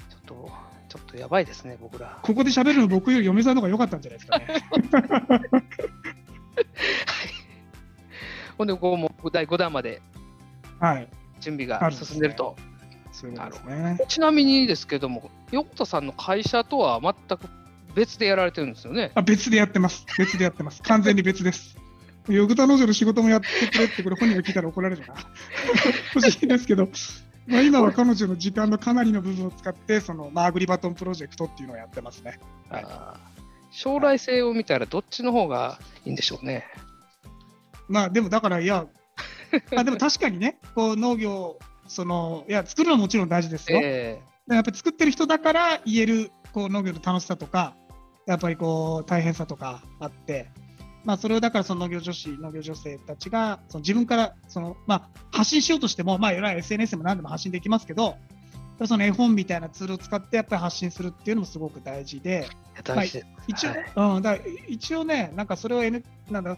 [0.09, 0.51] ちょっと、
[0.89, 2.19] ちょっとやばいですね、僕ら。
[2.23, 4.47] ここで喋るの僕より嫁さんの方が良かったんじゃないですかね。
[8.57, 10.01] ほんで、こうもう第5弾まで
[10.79, 11.07] はい。
[11.39, 12.55] 準備が進んでると。
[13.19, 13.99] そういうことですね。
[14.07, 17.47] ちなみにですけども、横田さんの会社とは全く
[17.95, 19.11] 別でやられてるんですよね。
[19.15, 20.05] あ別でやってます。
[20.17, 20.81] 別でやってます。
[20.83, 21.77] 完全に別です。
[22.29, 25.15] 横田農場の仕事もやってくれって、これ本人が聞いたら怒られるな。
[26.15, 26.87] 欲しいですけど、
[27.47, 32.39] まあ、今は彼女の時間のかなりの部分を使って、その、まあ、アグリバトンプロジェクトっていうのをやってますね。
[32.69, 32.85] はい
[33.71, 36.65] 将来性を見たらどっちの方がいいんでしょうね。
[37.87, 38.87] まあでもだから、いや、
[39.75, 43.79] あでも確かにね、こう農業、その、いや、作るのはもちろん大事ですよ。
[43.83, 47.75] えやっぱり作ってる人だから言えるこう農業の楽しさとか、
[48.25, 50.49] やっぱりこう大変さとかあって、
[51.03, 58.17] まあ、それをだからその農業女子、農業女性たちがその自分からその、まあ、発信しようとしても、まあ、いわゆる SNS でも何でも発信できますけど、
[58.85, 62.47] その絵本みたいなツールを使ってやっぱり発信するっていうのもすごく大事で。
[63.47, 66.57] 一応、はいうん、だ一応ね、なんかそれを、N、なんだ、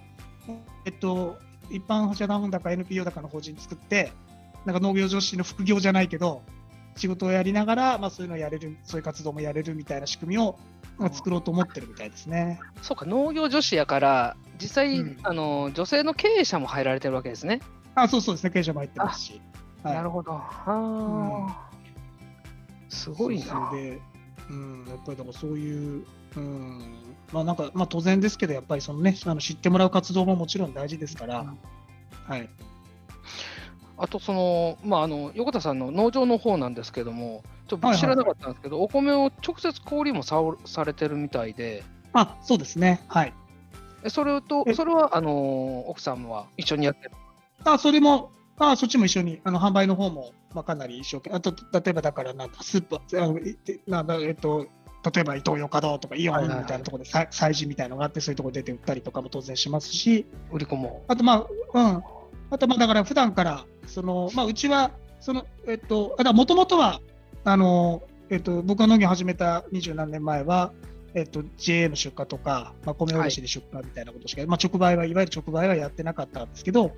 [0.86, 1.38] えっと、
[1.72, 4.12] 一般社団法だか NPO だかの法人作って、
[4.66, 6.44] なんか農業女子の副業じゃないけど、
[6.96, 10.58] 仕事をやりながら、まあ、そういうのをやれる、そういう活動もやれるみたいな仕組みを、
[10.98, 12.60] まあ、作ろうと思ってるみたいですね。
[12.82, 17.62] そうか、農業女子やから、実際、うんあの女性の経営者も入られてるわけですね。
[17.96, 19.34] あ、そうそうですね、経営者も入ってますし。
[19.34, 20.34] はいなるほど。
[20.34, 21.72] あー
[22.90, 23.46] すごいな。
[23.72, 24.02] それで、
[24.50, 26.82] うん、やっぱりだからそういう、うん、
[27.32, 31.52] まあなんか、まあ当然ですけど、やっぱりそのね、あの知ってもらう活動ももちろん大事ですから、
[32.28, 32.50] はい。
[34.02, 41.84] あとその、まあ、あの横田さんの農場の方なんですけども、ちょっと知らなかったんですけど、お米を直接小売りもさされてるみたいで、
[42.14, 43.04] あ、そうですね。
[43.08, 43.34] はい。
[44.04, 47.12] えそれとえそれはあの奥さんは一緒にやってる？
[47.64, 54.66] あ、それも、あ、そっちも一緒に、あの、販売の方も、まあ、かなり一生懸命、あと、例えばだから、なんか、スーパー、あの、いてなんだ、えっと、
[55.14, 61.04] 例えば、イトーヨーカドーとか、イオンみたいなところで、さ催事みたいなのがあって、そういうところ出て売ったりとかも当然しますし、売り子も。
[61.08, 62.04] あと、まあ、うん、
[62.52, 67.02] あとまあだから普段からそのまあうちはそのえっともともとは
[67.44, 70.72] あのえっと僕が農業を始めた二十何年前は
[71.16, 76.92] えっと JA の出荷とか、まあ、米卸で出荷みたいなことしか、はい、まあ直売はいわゆる直売はやってなかったんですけど。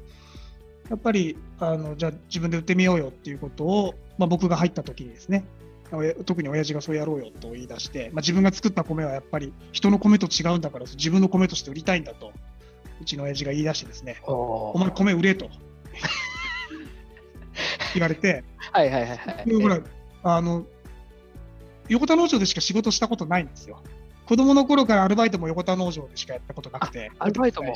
[0.90, 5.46] やっぱりあのじゃあ自分で売ってみようよっていうことを、まあ、僕が入った時にですね
[6.26, 12.34] 特に親父がそうやろうよと言い出して、まあ、自分が作った米はやっぱり人の米と違うんだから自分の米として売りたいんだと
[13.02, 15.50] うちの親父が言い出してですねお前米売れと。
[17.94, 18.44] 言われて。
[18.72, 19.80] はいはいはいはい、ほら
[20.24, 20.66] あの
[21.90, 23.82] 横田農場でしか仕事したことないんですよ。
[24.26, 27.12] 子供の頃からアルバイトも横田農場でしかやったことなくて。
[27.20, 27.74] アルバイトも。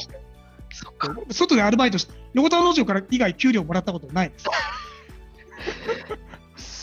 [1.32, 4.46] 外でアルバイトして横田農場から以外給料もらったことないんです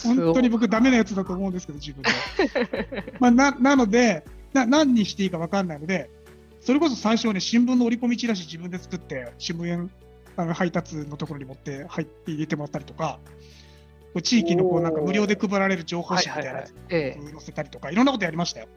[0.04, 2.10] 本当に僕、ダメなやつだと思うんですけど、自分で。
[3.20, 6.10] まあ、ななのでな、何にしていいか分かんないので、
[6.64, 9.88] それこそ最初はね、新聞の折り込みチラシ自分で作って、新聞
[10.36, 13.20] あの配達のところに持って入って入れてもらったりとか、
[14.22, 18.68] 地域のこうなんか無料で配られる情報誌みたいなやつ載せたりとか、いろんなことやりましたよ。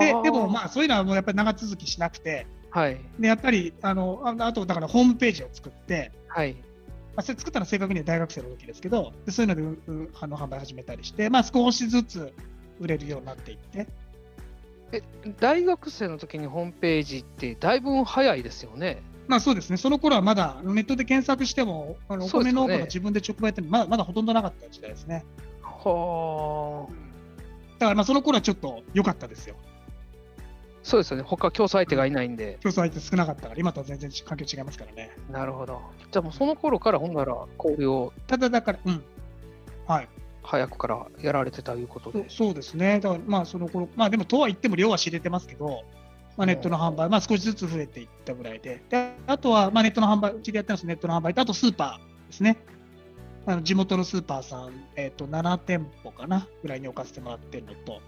[0.00, 6.58] ででも、まあ、そういうのはもうやっぱり長続きしなくて、はい、でやっぱりあのあと、だからホームページを作って、はいま
[7.16, 12.34] あ、それ作ったのは正確には大学生の時ですけど、でそういうのであの販売始めたりして、まあ、少しずつ
[12.80, 13.86] 売れるようになっていって。
[14.92, 15.02] え
[15.40, 19.02] 大学生の時にホームページってだいぶ早いですよね。
[19.28, 25.24] まあそうですね、その頃はまだネットで検索しても、あのお米農家が自分で直売ってまだまだほとんどなかった時代ですね。
[25.62, 26.92] はあ。
[27.78, 29.56] だからまあその頃はちょっと良かったですよ。
[30.84, 32.58] そうですよね、他競争相手がいないんで。
[32.60, 35.10] 競争相手少なかったから、今とは全然環境違いますからね。
[35.28, 35.82] なるほど。
[36.12, 38.12] じゃあもうその頃からほんなら交流を。
[38.28, 39.02] ただだから、うん。
[39.88, 40.08] はい。
[40.46, 42.24] 早くからやられてたいうことで。
[42.28, 43.00] そうですね。
[43.00, 45.82] だからまあその頃、まあでもとは言っても量は知れてますけど、
[46.36, 48.82] まあ、ネットの販売、まあ少しずつ増えていったぐらいで。
[48.88, 52.58] であとは、まあネットの販売、うちでやってますネットの販売と、あとスーパーですね。
[53.46, 58.00] あの地元のスーパーさん、えっ、ー、と、7店舗かなぐらいに置かせてもらってるのと、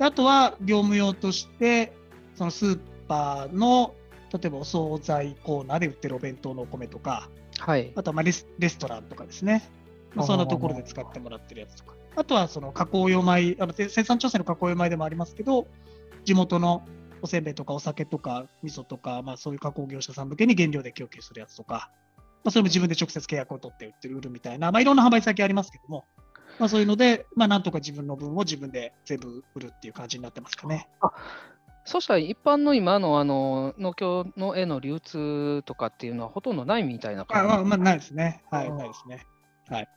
[0.00, 1.92] あとは業務用として、
[2.34, 3.94] そのスーパーの
[4.32, 9.68] 例えばお惣菜コーナーで売ってるお弁当のお米とか、はい、あとはまあレスレストランとかですね、
[10.14, 15.66] まあ、そんなところで使ってもらってるやつとか、あとはその加工用米、あの生産調整の加工用米でもありますけど、
[16.24, 16.82] 地元の
[17.22, 21.90] おせんべいとかお酒とか味噌とか、まあ、そういう加工業者さん向けに原料で供給するやつとか、
[22.42, 26.06] まあ、それも自分で直接契約を取って売ってる売るみたいな、まあ、いろんな販売先ありますけども、
[26.58, 30.88] まあ、そういうので、まあ、なんとか自分の分を自分で全部売るっていう感じになってますかね。
[31.00, 31.12] あ
[31.84, 37.54] そしたら一般の今のあの農協の絵の流通とかっていうのはほとんどないみたいな感じ？
[37.54, 38.42] あ、まあ、ないですね。
[38.50, 39.26] はい、ないですね。
[39.68, 39.88] はい。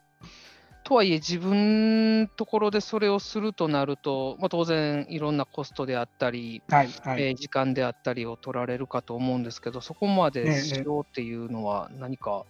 [0.84, 12.46] とはいえ、自分ところでそれをするとなると、まあ、当然いろんなコストであったり、はいはい、えー、時間であったりを取られるかと思うんですけど、そこまでしようっていうのは何か、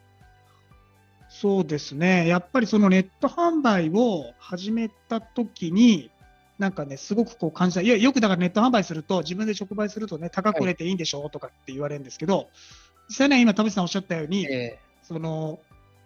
[1.29, 6.11] そうですね、やっぱりそのネット販売を始めたときに、
[6.59, 7.81] なんかね、すごくこう感じた。
[7.81, 12.49] いや、よくだからネット販売すると、自分で直売するとね、高く売れていいんでしょ、うとかって言われるんですけど、
[13.09, 15.59] 実際ね、今、田淵さんおっしゃったように、えー、その、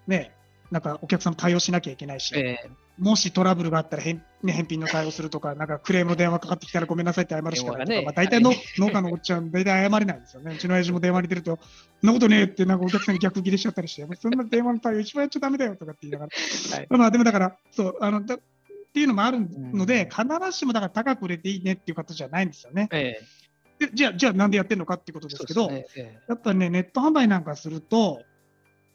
[0.07, 0.31] ね、
[0.71, 10.53] なんかお客さんも対応しなきゃいけないし、えー、もしトラブルがあったら返,、ね、返品の対応するとか、なんかクレームの電話かかってきたらごめんなさいって謝るしかないとか、ね、まあ、大体の、農家のおっちゃん、大体謝れないんですよね。
[10.55, 11.59] うちの親父も電話に出ると、
[12.01, 18.39] そんなことねえって、なんかお客さんに逆ギレしちゃったりして、そんな電話の対応一番やっちゃだめだよとかって言いながら、はい、まあでもだから、そう、あのだっ
[18.93, 22.89] ていうのもあるので、必ずしもだから高く売れていいねっていう形じゃないんですよね。
[22.91, 23.21] え
[23.79, 25.85] え、でじゃあ、じゃあなんでやってるのかっていうことですけど、ね。
[25.95, 28.23] え、やっぱね、ネット販売なんかすると、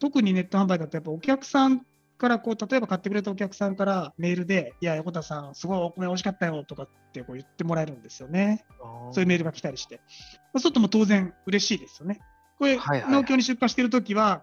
[0.02, 1.86] 特にネット販売だと、やっぱお客さん
[2.18, 8.64] からこう、例えば買ってくれたお客さんからメールで、いや、横田さん、すごいお米美味しかったよとかってこう言ってもらえるんですよね。
[9.12, 10.00] そういうメールが来たりして。
[10.54, 12.18] そうするとも当然嬉しいですよね。
[12.58, 14.42] これ、はいはい、農協に出荷してるときは、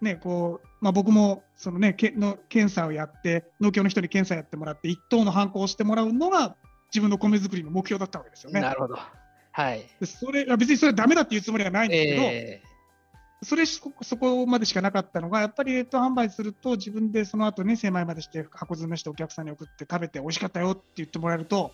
[0.00, 6.56] ね、こう、まあ、僕もその、ね、けの検査をやって、農協の人に検査やってもらって、一等のハンコをしてもらうのが、
[6.90, 8.62] 自分の米作りの目標だったわけですよね。
[8.62, 8.98] なるほど。
[9.52, 9.88] はい。
[10.04, 12.75] それ別にそれはダメだっていうつもりはないんですけど、えー、
[13.42, 21.72] それそこまでしかなかったのが、やっぱりネット販売すると、自分でその後ね、精米までして箱詰めしてお客さんに送って食べて美味しかったよって言ってもらえると、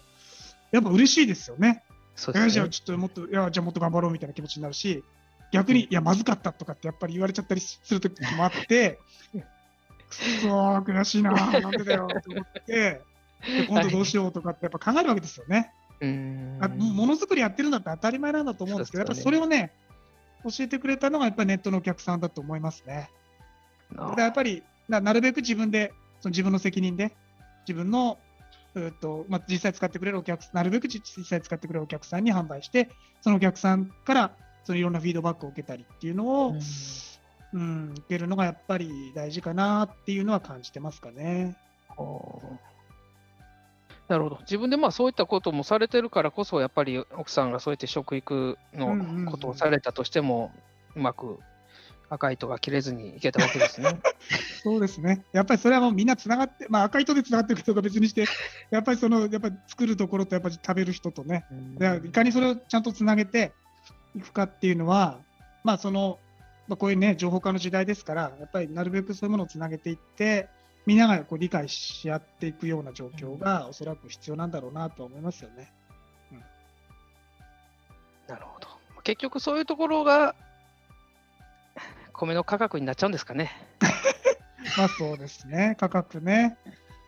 [0.73, 1.85] やっぱ嬉しいですよね。
[2.17, 5.05] そうですねじゃあちょっともっと、いや、じゃあもっと頑張ろうみたいな気持ちになるし、
[5.53, 8.99] 逆に、いや、まずかったとかってやっぱり言われちゃったりする時もあって、
[10.09, 13.03] くそー、悔しいな、なんでだよと思って、
[13.69, 15.73] 今度どうしようとかってやっぱ考えるわけですよね。
[16.61, 19.73] あものづくりやってるんだって当たり前なんだと思うんですけど、ね、やっぱそれをね、
[20.45, 23.11] 教えてくれたのがやっぱりネットのお客さんだと思いますね。
[24.17, 27.15] やっぱりなるべく自分で、その自分の責任で、
[27.67, 28.19] 自分の
[28.75, 32.89] うとまあ、実際使ってくれるお客さん、なるべく実際使ってくれるお客さんに販売して、
[33.21, 34.33] そのお客さんから
[34.65, 36.55] そのいろんなフィードバックを受けたりっていうのを、
[37.53, 41.57] うん、受けるのがやっぱり大事かなっていうのは感じてますかね。
[44.09, 44.39] なるほど。
[44.41, 50.53] 自分でまあそういったこともされてるからこそ、やっぱり奥さんがそうやって食育のことをされたとしても、
[50.95, 51.39] うまく
[52.15, 53.99] 赤い糸が切れずにいけたわけですね。
[54.63, 55.25] そうですね。
[55.33, 58.27] やっぱりそれはもうみんなつながって、まあ赤い糸でつながってるかどうか別にして、
[58.71, 61.47] やっぱりその、やっぱり作るところとやっぱり食べる人とね、
[61.79, 63.53] でいかにそれをちゃんとつなげて
[64.15, 65.21] いくかっていうのは、
[65.65, 66.19] まあその、
[66.69, 70.49] まあ、こういうね、情報化の時代ですから、やっぱりなるべくそういうものをつなげていって、
[70.87, 75.73] みんながこう理解し合っていくような状況がおそらく必要なんだろうなと思いますよね。
[78.27, 78.69] なるほど。
[79.03, 80.35] 結局そういうところが
[82.13, 83.51] 米の価格になっちゃうんですかね。
[84.79, 86.57] まあそうですね、価格ね。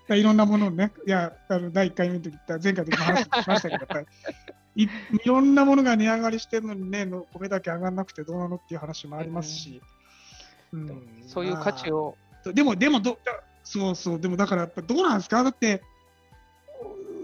[0.09, 4.07] いろんなものをね、いや、あの第1回目の時言った、前回の時も話しましたけど、やっぱり
[4.85, 4.89] い
[5.25, 9.81] いろんなものが値上がりしてるのにね、の米だけ上がらなくてどうなのっていう話もありますし、
[10.73, 15.43] うんそういう価値を、まあでも、でもど、だそうそう、でもだからやっぱどうなんですか？
[15.43, 15.83] だって、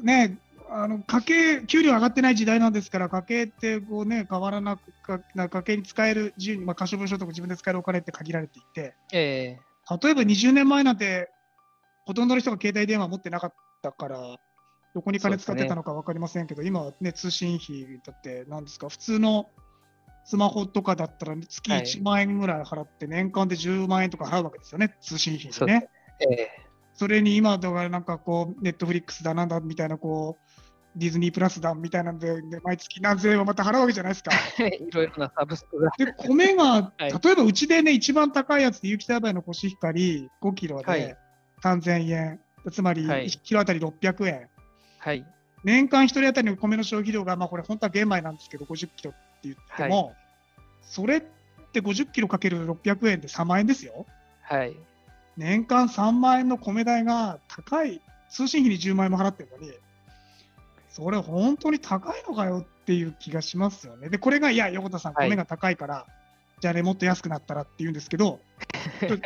[0.03, 0.39] ね、
[0.71, 9.59] あの家計、給料上がってない時代なんですから、家計ってこう、ね、変わらなくか、な家計に使える自由に、まあ、可処分所得自分で使えるお金って限られていて、え
[10.03, 11.29] 例えば20年前なんて、
[12.07, 14.37] ほとんどの人が携帯電話持ってなかったから、
[14.95, 19.51] どこに金使ってたのか分かりませんけど、今はね、通信費だって、なんですか、普通の
[20.25, 21.81] スマホとかだったら、月はい。
[21.83, 25.89] 1万円ぐらい払って、年間で10万円とか払うわけですよね、通信費そうにね。
[26.21, 30.61] ええそれに今だからなんかこう、ネットフリックスだなんだみたいな、こう、
[30.97, 34.33] ディズニープラスだみたいなんで、で毎月何千円をまた払うわけじゃないですか。
[34.59, 35.91] え いろいろなサブスクが。
[35.97, 41.17] で、米が、はい例えばうちでね、一番高いやつで、有機栽培のコシヒカリ5キロはいで
[41.63, 44.49] 3000円、つまりはい1キロあたり600円。
[44.99, 45.25] はい。
[45.65, 50.15] 年間1人当たりの米の消費量が、まあこれ本当は玄米なんですけど、50キロって言っても、
[50.83, 51.23] それっ
[51.73, 54.05] て50キロかける600円で3万円ですよ。
[54.43, 54.77] はい。
[55.41, 59.73] 年間3万円の米代が高い、通信費に10万円も払ってるのに、
[60.91, 64.11] それ本当に高いのかよっていう気がしますよね。
[64.11, 66.07] で、これが、いや、横田さん、はい米が高いから、
[66.61, 68.39] じゃあね、もっと安くなったらって言うんですけど、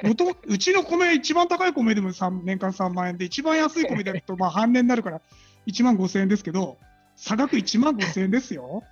[0.05, 5.21] もともうちの米、一番高い米でも3年間3万円で、一番安い米だとまあ半年になるから
[5.67, 6.79] 1万5千円ですけど、
[7.17, 8.85] 差額1万5千円ですよ。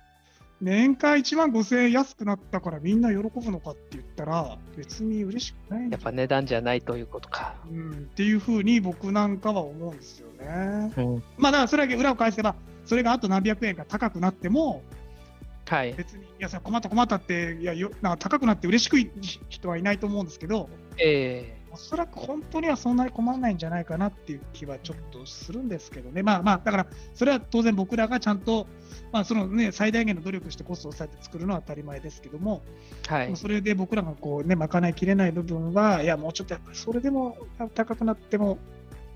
[0.63, 7.55] 年間1万5千円安くなったからみんな喜ぶのかって言ったら、別に嬉しくないやっぱ値段じゃないということか。
[7.69, 10.93] うん、っていうふうに僕なんかは思うんですよね。
[10.97, 14.83] うんまあだからそれだけ裏を返せば、それがあと何百円か高くなっても、
[15.67, 15.93] はい。
[15.93, 19.09] 別に、いや、困った困ったって、いやよなんか高くなって嬉しくい
[19.49, 26.21] 人はいないと思うんですけど、えおそらく本当にはそんなに困らないんじゃないかなっていう気はちょっとするんですけどね。
[26.21, 28.67] まあまあ、だから、それは当然僕らがちゃんと、
[29.11, 32.61] まあそのね、最大限の努力してコストを抑えて作るのは当たり前ですけども、
[33.09, 33.35] えはい。
[33.35, 37.37] それで僕らがこうね、賄いきれない部分は、いや、もうちょっとやっぱりそれでも
[37.73, 38.59] 高くなっても、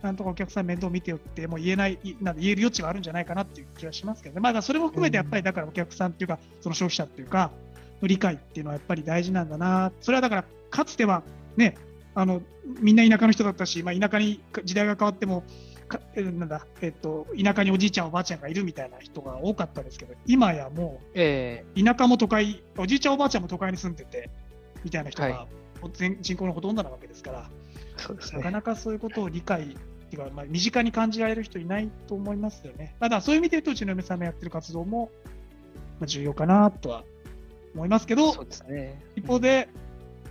[0.02, 4.42] なんとかお客さん面倒見てよって、もう言えない、いなんか言える余地があるんじゃないかなっていう気がしますけどね。
[4.42, 7.52] まあ、それも含めて、やっぱりだからお客さんっていうか、その消費者っていうか、
[8.02, 9.92] の理解っていうのはやっぱり大事なんだな。
[10.02, 11.24] それはだから、かつては
[11.56, 11.76] ね、
[12.18, 12.42] あの、
[12.82, 15.44] みんな田舎の人だったし、まあ、田舎に時代が変わっても、
[15.88, 24.32] かえなんだ、えっと、田舎におじいちゃん、おばあちゃんがいるみたいな人が多かったですけど、今やもう、え田舎も都会、おじいちゃん、おばあちゃんも都会に住んでて、
[24.84, 25.48] みたいな人はが
[25.94, 27.52] 全人口のほとんどなわけですから、
[28.00, 28.40] えそうですね。
[28.40, 29.66] なかなかそういうことを理解っ
[30.10, 32.96] ていうか、まあ、身近に感じられる人いないと思いますよね。
[33.00, 35.12] ただ、そういう意味で言うと、うちの嫁さんのやってる活動も、
[36.00, 37.04] まあ、重要かなとは
[37.76, 39.00] 思いますけどそう、ですね。
[39.16, 39.70] 一方で、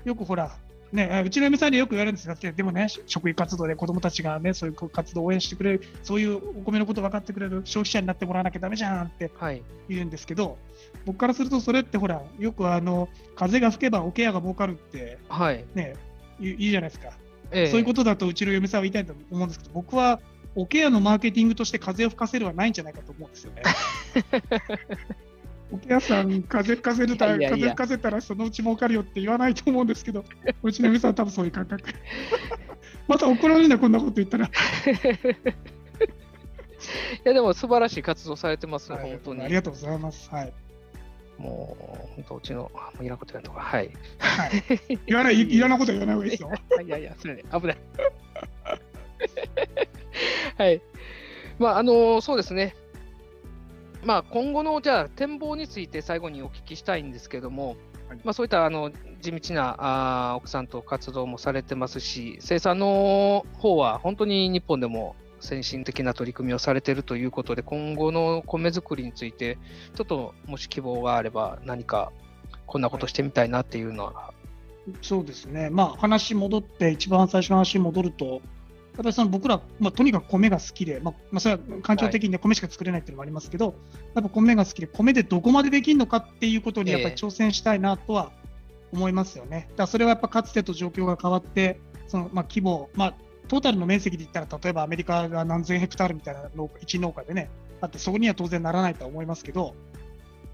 [0.04, 0.58] よくほら、
[0.96, 9.62] ね、あうちの嫁さんによく言われるんですが、でもね、食育活動で子どもたちがね、そういう活動を応援してくれる、そういうお米のこと分かってくれる消費者になってもらわなきゃだめじゃんってはい。
[9.88, 10.56] 言うんですけど、
[11.04, 15.64] 僕からするとそれってほら、よくあの風が吹けば桶屋が儲かるってはい。
[15.74, 15.94] ね、
[16.40, 17.10] いいいじゃないですか、
[17.50, 20.20] ええそういうことだとうちの嫁さんは言いたいと思うんですけど、僕は
[20.54, 23.62] 桶屋のマーケティングとして風を吹かせるはないんじゃないかと思うんですよね。
[25.70, 30.24] 桶屋さん、風吹かせるたらいやいやいや風吹かせたらそのうち儲かるよって言わないと思うんですけど、
[30.62, 31.90] うちの嫁さんは多分そういう感覚。
[33.08, 34.46] また怒られるな、こんなこと言ったら。
[34.46, 34.50] い
[37.24, 39.42] や、でも素晴らしい活動されてますね、はい本当に。
[39.42, 40.30] ありがとうございます。
[40.30, 40.52] はい。
[41.38, 43.60] もう、本当、うちの、あもういらんこと言うのか。
[43.60, 43.90] はい。
[44.18, 44.50] はい、
[45.06, 46.50] 言わない、い いらんなことは言わない方がいいですよ。
[46.84, 47.76] いやいや、それね、危ない。
[50.56, 50.80] はい。
[51.58, 52.74] まあ、あのそうですね。
[54.04, 57.76] まあ、今後の、じゃあ、展望について最後にお聞きしたいんですけども、
[58.08, 58.18] はい。
[58.24, 58.90] まあ、そういったあの
[59.20, 69.58] 地道なあー奥さんと活動もされてますし、生産の方は本当に日本でも先進的な取り組みをされているということで、今後の米作りについて、
[69.96, 72.12] ちょっともし希望があれば、何か
[72.66, 74.32] こんなことしてみたいなっていうのは。
[75.02, 78.40] そうですね、まあ、話戻って、一番最初の話に戻ると、
[78.96, 83.76] やっぱりその僕ら、まあ、とにかく米が好きで、まあまあ、それは環境的に米しか作れないっていうのもありますけど、はい、
[84.14, 88.32] やっぱ米が好きで、米でどこまでできるのかっていうことにやっぱり挑戦したいなとは
[88.92, 89.66] 思いますよね。
[89.70, 91.78] だからそれはやっぱかつてと状況が変わって、
[92.08, 93.14] そのまあ規模、まあ、
[93.48, 99.74] トータルの面積で言ったら、例えばアメリカが何千ヘクタールみたいな農家、1農家でね、あって、そこには当然ならないとは思いますけど、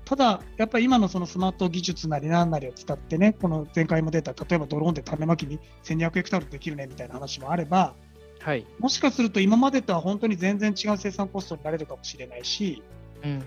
[0.04, 7.94] ただ、やっぱり今のそのスマート技術なりなんなりを使ってね、この前回も出た、例えばドローンで種まきに1200ヘクタールできるねみたいな話もあれば、
[8.42, 12.82] はい、もしかすると今までとは本当に全然違う生産コストになれるかもしれないし、
[13.24, 13.42] うん、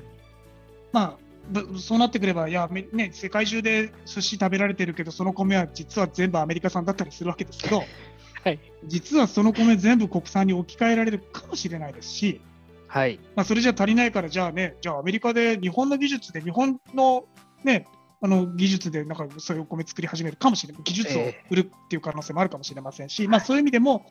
[0.94, 1.18] ま
[1.54, 7.84] あ、そうなってくれば、いや、ね、世界中で寿司食べられてるけど、その米は実は全部アメリカ産だったりするわけですけど、
[8.44, 12.42] はい、実はその米全部国産に置き換えられるかもしれないですし、
[12.88, 13.20] はい。
[13.36, 17.26] まあ、それじゃ足りないから、じゃあね、じゃあアメリカで日本の技術で、日本の,、
[17.64, 17.88] ね、
[18.22, 24.06] あの技術でなんかそういうお米作り始めるかもしれない、技術を売るっていう可能性もあるかもしれませんし、えー、まあ、そういう意味でも、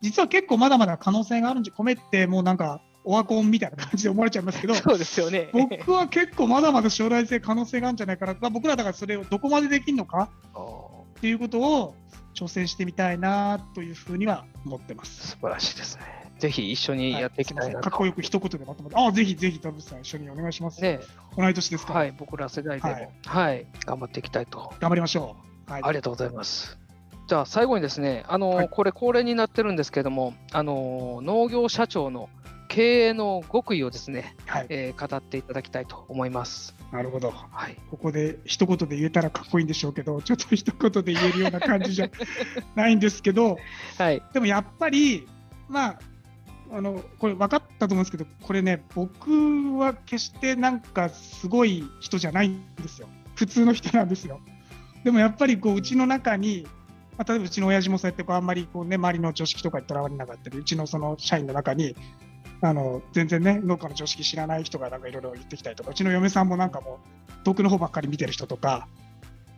[0.00, 10.28] 実は結構まだまだ可能性があるんで、米ってもうなんか、オワコンみたいな感じで思われちゃいますけど、 そうですよね僕は結構まだまだ将来性、可能性があるんじゃないかな、まあ、僕らだからそれをどこまでできるのか
[11.16, 11.94] っていうことを
[12.34, 15.28] 挑戦してみたいなというふうには思ってます。
[15.28, 16.02] 素晴らしいですね。
[16.38, 20.82] ぜひ一緒にやっていきたいなと、はい、かっこよく一言でまとめて、ああ、ぜひぜひ田渕さん、一緒にお願いします。
[20.82, 21.00] ね、
[21.36, 24.74] 同い年ですかはい、僕ら世代でも、はい、はい、頑張っていきたいと。
[24.80, 25.36] 頑張りましょ
[25.68, 25.70] う。
[25.70, 26.85] はい、ありがとうございます。
[27.26, 32.28] じゃあ最後にですね、あの、はい、これ恒例になってるんですけれども、あの農業社長の
[32.68, 36.76] 経営の極意をですね、はい、えー、語っていただきたいと思います。
[36.92, 42.08] なるほど、はい、ここで一言で言えたらかっこいいんでしょうけど、ちょっと一言で言えるような感じじゃ
[42.76, 43.58] ないんですけど、
[43.98, 45.26] はい、でもやっぱり、
[45.68, 45.98] まあ、
[46.70, 53.08] あのこれ分かったと思うんですけど、これね、僕は決してなんかすごい人じゃないんですよ。
[53.34, 54.40] 普通の人なんですよ。
[55.02, 56.66] でもやっぱりこううちの中に、
[57.18, 61.96] まあ、例えばうちの親父もそうやってこうあんまりこう、ね、周りの常識とかにとらわれなかったり、うちのその社員の中に、
[62.62, 68.88] あの全然ね、農家の常識知らない人がなんかいろいろ言ってきたりとか、うちの嫁さんもなんかもう遠くの方ばっかり見てる人とか、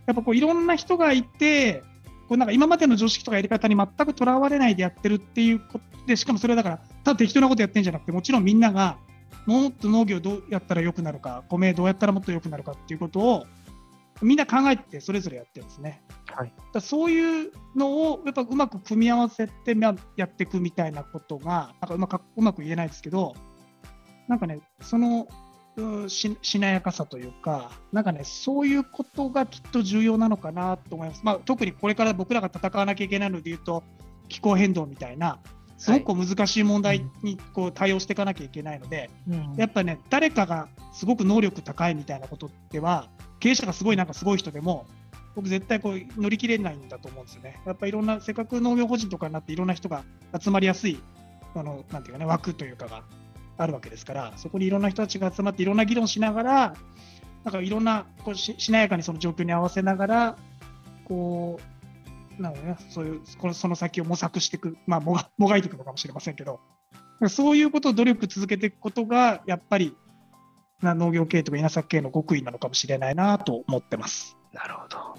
[0.06, 1.82] やっぱこういろんな人がいて、
[2.28, 8.98] こうなんか今までの常識とかやり方に全くとらわれないでやってるっていうことで、しかもそれはだから、ただ適当なことやってるんじゃなくて、もちろんみんなが
[9.46, 13.46] もっと農業どうやったら良くなるか、米どうやったらもっと良くなるかっていうことを、
[14.22, 16.02] みんな考えてそれぞれやってるんですね。
[16.26, 19.76] はい、だそういうのをやっぱうまく組み合わせて
[20.16, 23.34] やっていくみたいなことが、なんかうまくうまく言えないですけど、
[24.28, 25.26] なんかね、その
[26.08, 31.20] ししなやかさというか、なんかね、そういうことがきっと重要なのかなと思います。
[31.24, 33.84] まあ、特にこれから僕らが戦わなきゃいけないのでいうと、
[34.28, 35.38] 気候変動みたいな、
[35.78, 43.08] すごく難しい問題にこう対応していかなきゃいけないので、うん、やっぱね、誰かがすごく能力高いみたいなことでは、
[43.38, 44.86] 経営者がすごいなんかすごい人でも、
[45.36, 47.60] 僕絶対こう乗り切れないんだと思うんですよね。
[47.64, 50.02] やっぱいろんな、せっかく農業法人とかになっていろんな人が
[50.38, 51.00] 集まりやすい、
[51.54, 53.04] あのなんていうかね、枠というかが
[53.56, 56.74] あるわけですから、そこにいろんな人たちが集まっていろんな議論しながら、
[57.44, 60.36] なんかいろんなこうししなやかにその状況に合わせながら、
[61.04, 61.77] こう、
[62.38, 66.60] なのね、そういうこのその先を模索していく、まあもが、もがいていくのかもしれませんけど、
[67.28, 69.96] そういうことを努力続けていくことが、やっぱり
[70.82, 74.36] 農業系とか稲作系の極意なのかもしれないなと思ってます。
[74.52, 75.14] なるほど。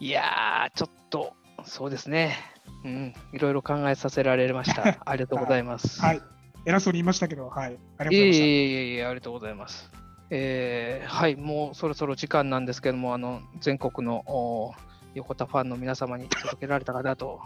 [0.00, 1.34] いやー、ちょっと、
[1.64, 2.36] そうですね。
[2.84, 4.98] うん、いろいろ考えさせられました。
[5.06, 6.00] ありがとうございます。
[6.00, 6.20] はい。
[6.64, 7.66] 偉そうに言いましたけど、はい。
[7.66, 8.44] ありがとうございました。
[8.44, 9.90] いえいえいえ、ありがとうございます。
[10.30, 14.74] えー、はい、もうそろそろ時間なんですけども、あの全国の
[15.14, 17.40] 横田ファンの皆様に届けられたかなと。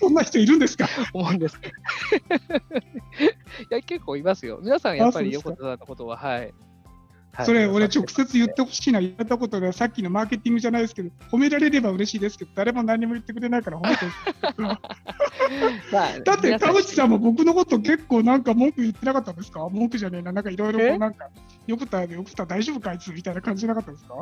[0.00, 0.88] そんな人いるんですか？
[1.12, 1.58] 思うんです。
[3.70, 4.58] いや、結構いますよ。
[4.62, 6.52] 皆さんやっぱり横田さんのことは、はい。
[7.44, 14.04] それ、俺、直接言ってほしいな、言ったことで、さっきのマーケティングじゃないですけど、褒められれば嬉しいですけど、誰も何も言ってくれないから褒めて
[16.24, 19.68] だって、田淵さんも僕のこと結構なんか文句言ってなかったんですか？
[19.68, 21.28] 文句じゃねえな、なんかいろいろなんか、
[21.66, 24.14] よくた、よくた大丈夫かいつみたいな感じじゃなかったですか？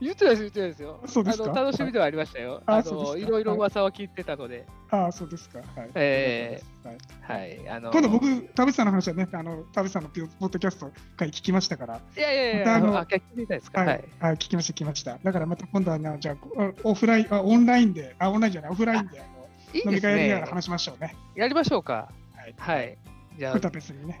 [0.00, 1.00] 言ってないです、言ってないですよ。
[1.06, 1.48] そうですか？
[1.50, 2.62] 楽しみではありましたよ。
[2.66, 4.66] あのいろいろ噂は聞いてたので。
[4.90, 5.58] ああ、そうですか。
[5.58, 5.90] はい。
[5.94, 7.68] えー、はい。
[7.68, 12.00] あの今度僕、田淵さんの話はね、あの田淵さんのポッドキャスト回聞きましたから。
[12.16, 13.80] いやいやいや、あの、あ聞きたいですか？
[13.80, 14.04] はい。
[14.20, 15.18] はい、聞きました、聞きました。
[15.22, 21.14] だからまた今度はね、じゃあ、オフライン、あオンラインで、あ、オンラインじゃない、オフラインで、あの飲み会やりながら話しましょうね。
[21.34, 22.10] やりましょうか。
[22.34, 22.54] はい。
[22.56, 22.98] はい
[23.36, 23.60] じゃあ、ね、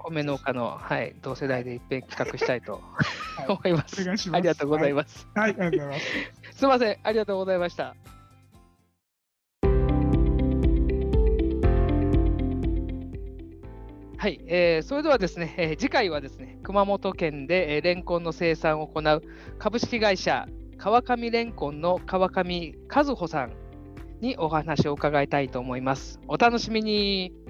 [0.04, 2.80] 米農家の、はい、同世代でいっぺん企画したいと
[3.48, 4.00] 思います。
[4.00, 4.30] いします。
[4.32, 5.28] ありがとうございます。
[5.34, 6.00] はい、はい、ありがとうございま
[6.52, 6.58] す。
[6.58, 7.94] すみません、ありがとうございました。
[14.24, 19.22] はい、えー、それではですね、えー、次回はですね、熊本県で、えー、レンコンの生産を行う
[19.58, 23.52] 株式会社川上レンコンの川上和穂さん
[24.20, 26.20] にお話を伺いたいと思います。
[26.26, 27.43] お楽しみに。